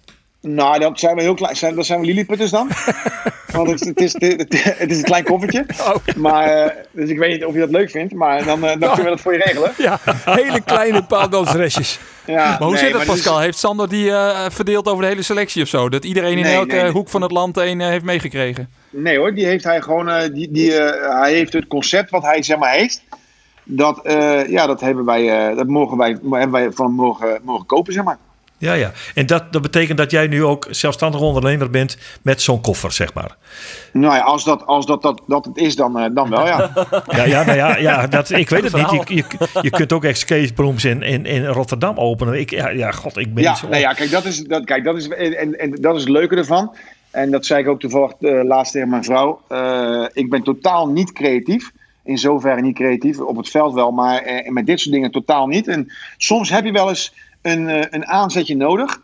[0.47, 1.55] Nou, dat zijn we heel klein.
[1.55, 2.69] Zijn, dat zijn we Lilliputters dan.
[3.55, 5.65] Want het, het, is, het, het is een klein koffertje.
[5.79, 5.95] Oh.
[6.15, 8.13] Maar, eh, dus ik weet niet of je dat leuk vindt.
[8.13, 9.71] Maar dan, eh, dan kunnen we dat voor je regelen.
[9.77, 11.99] Ja, hele kleine paaldanseresjes.
[12.25, 13.39] Ja, Maar hoe nee, zit dit is- Pascal?
[13.39, 15.89] Heeft Sander die eh, verdeeld over de hele selectie of zo?
[15.89, 18.69] Dat iedereen in Nee, elke nee, hoek van het land een heeft meegekregen?
[18.89, 20.31] Nee hoor, die heeft hij gewoon.
[20.33, 23.03] die, die, hij heeft het concept wat hij zeg maar heeft.
[23.63, 23.99] Dat,
[24.47, 28.17] ja, dat hebben wij, dat mogen wij, hebben wij van mogen, mogen kopen, zeg maar.
[28.63, 28.91] Ja, ja.
[29.15, 33.13] En dat, dat betekent dat jij nu ook zelfstandig ondernemer bent met zo'n koffer, zeg
[33.13, 33.35] maar.
[33.91, 36.71] Nou ja, als dat, als dat, dat, dat het is, dan, eh, dan wel, ja.
[37.07, 39.07] Ja, ja, nou ja, ja dat, ik weet het niet.
[39.07, 39.23] Je, je,
[39.61, 42.39] je kunt ook escape rooms in, in, in Rotterdam openen.
[42.39, 43.67] Ik, ja, ja, god, ik ben Ja, niet zo...
[43.67, 46.35] nee, ja kijk, dat is, dat, kijk dat, is, en, en dat is het leuke
[46.35, 46.75] ervan.
[47.11, 49.41] En dat zei ik ook toevallig eh, laatst tegen mijn vrouw.
[49.47, 51.71] Eh, ik ben totaal niet creatief.
[52.03, 53.19] In zoverre niet creatief.
[53.19, 55.67] Op het veld wel, maar eh, met dit soort dingen totaal niet.
[55.67, 58.99] En soms heb je wel eens een, eh, een aanzetje nodig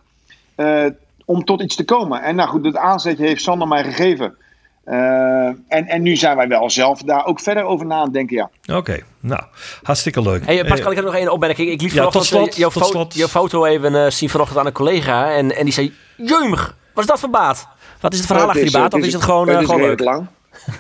[0.56, 0.86] eh,
[1.26, 2.22] om tot iets te komen.
[2.22, 4.36] En nou goed, dat aanzetje heeft Sander mij gegeven.
[4.84, 8.14] Eh, en, en nu zijn wij wel zelf daar ook verder over na aan het
[8.14, 8.76] denken, ja.
[8.78, 9.42] Oké, nou,
[9.84, 10.46] hartstikke leuk.
[10.46, 11.70] Hey, Pascal, ik heb nog één opmerking.
[11.70, 13.14] Ik liet Ja, vanochtend tot slot, jouw, tot fo- slot.
[13.14, 15.32] jouw foto even eh, zien vanochtend aan een collega.
[15.32, 17.68] En, en die zei, jeumig, wat is dat voor baat?
[18.00, 18.94] Wat is het verhaal achter die baat?
[18.94, 20.00] Of is het gewoon, het eh, is gewoon leuk?
[20.00, 20.26] lang.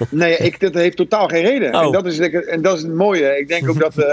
[0.10, 1.74] Nee, ik, dat heeft totaal geen reden.
[1.76, 1.82] Oh.
[1.86, 3.40] En, dat is, en dat is het mooie.
[3.40, 4.06] Ik denk ook dat eh,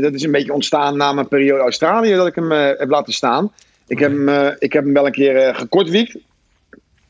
[0.00, 3.12] dat is een beetje ontstaan na mijn periode Australië dat ik hem eh, heb laten
[3.12, 3.52] staan.
[3.86, 6.16] Ik heb hem, eh, ik heb hem wel een keer eh, gekortwiekt.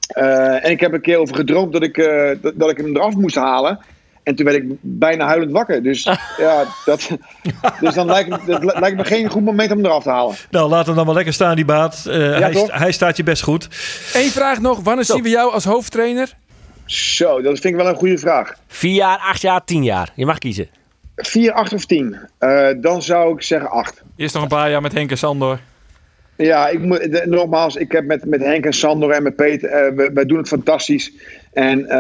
[0.09, 2.97] Eh, en ik heb een keer over gedroomd dat ik, eh, dat, dat ik hem
[2.97, 3.79] eraf moest halen.
[4.23, 5.83] En toen werd ik bijna huilend wakker.
[5.83, 6.03] Dus,
[6.37, 7.11] ja, dat,
[7.81, 10.35] dus dan lijkt, dat lijkt me geen goed moment om hem eraf te halen.
[10.51, 12.07] Nou, laat hem dan maar lekker staan, die baat.
[12.07, 12.79] Eh, hij, toch?
[12.79, 13.69] hij staat je best goed.
[14.13, 14.81] Eén vraag nog.
[14.81, 16.33] Wanneer zien we jou als hoofdtrainer?
[16.87, 18.55] Zo, dat vind ik wel een goede vraag.
[18.67, 20.13] Vier jaar, acht jaar, tien jaar.
[20.15, 20.69] Je mag kiezen.
[21.17, 22.17] 4, 8 of 10?
[22.39, 24.03] Eh, dan zou ik zeggen 8.
[24.17, 25.61] Eerst nog een paar jaar met Henk en Sander.
[26.37, 29.69] Ja, ik moet, de- nogmaals, ik heb met, met Henk en Sander en met Peter,
[29.71, 31.13] eh, we, wij doen het fantastisch.
[31.53, 31.97] En eh,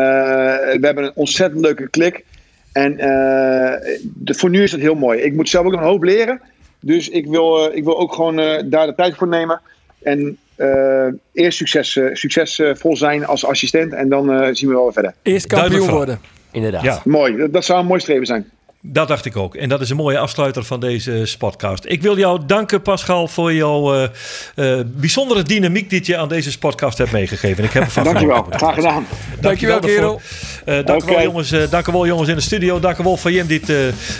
[0.78, 2.24] we hebben een ontzettend leuke klik.
[2.72, 5.20] En eh, de, voor nu is het heel mooi.
[5.20, 6.40] Ik moet zelf ook een hoop leren.
[6.80, 9.60] Dus ik wil, eh, ik wil ook gewoon eh, daar de tijd voor nemen.
[10.02, 13.92] En eh, eerst succes, succesvol zijn als assistent.
[13.92, 15.14] En dan eh, zien we wel weer verder.
[15.22, 16.18] Eerst kampioen worden.
[16.52, 16.82] Inderdaad.
[16.82, 18.50] Ja, Mooi, dat, dat zou een mooi streven zijn.
[18.86, 19.54] Dat dacht ik ook.
[19.54, 21.84] En dat is een mooie afsluiter van deze podcast.
[21.86, 24.08] Ik wil jou danken, Pascal, voor jouw eh,
[24.54, 27.64] eh, bijzondere dynamiek die je aan deze podcast hebt meegegeven.
[27.64, 29.06] Ik heb ervan Dankjewel, graag gedaan.
[29.40, 30.20] Dankjewel, kerel.
[30.64, 31.22] Eh, dank u wel, Oké.
[31.22, 32.80] jongens, eh, dank u wel, jongens in de studio.
[32.80, 33.76] Dank u wel voor je dit, eh,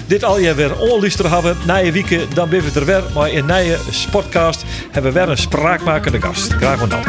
[0.07, 1.57] dit al je weer onluisteren hebben.
[1.67, 3.03] Na je weekend, dan ben we er weer.
[3.15, 3.79] Maar in nieuwe
[4.11, 6.53] podcast hebben we weer een spraakmakende gast.
[6.53, 7.03] Graag gedaan.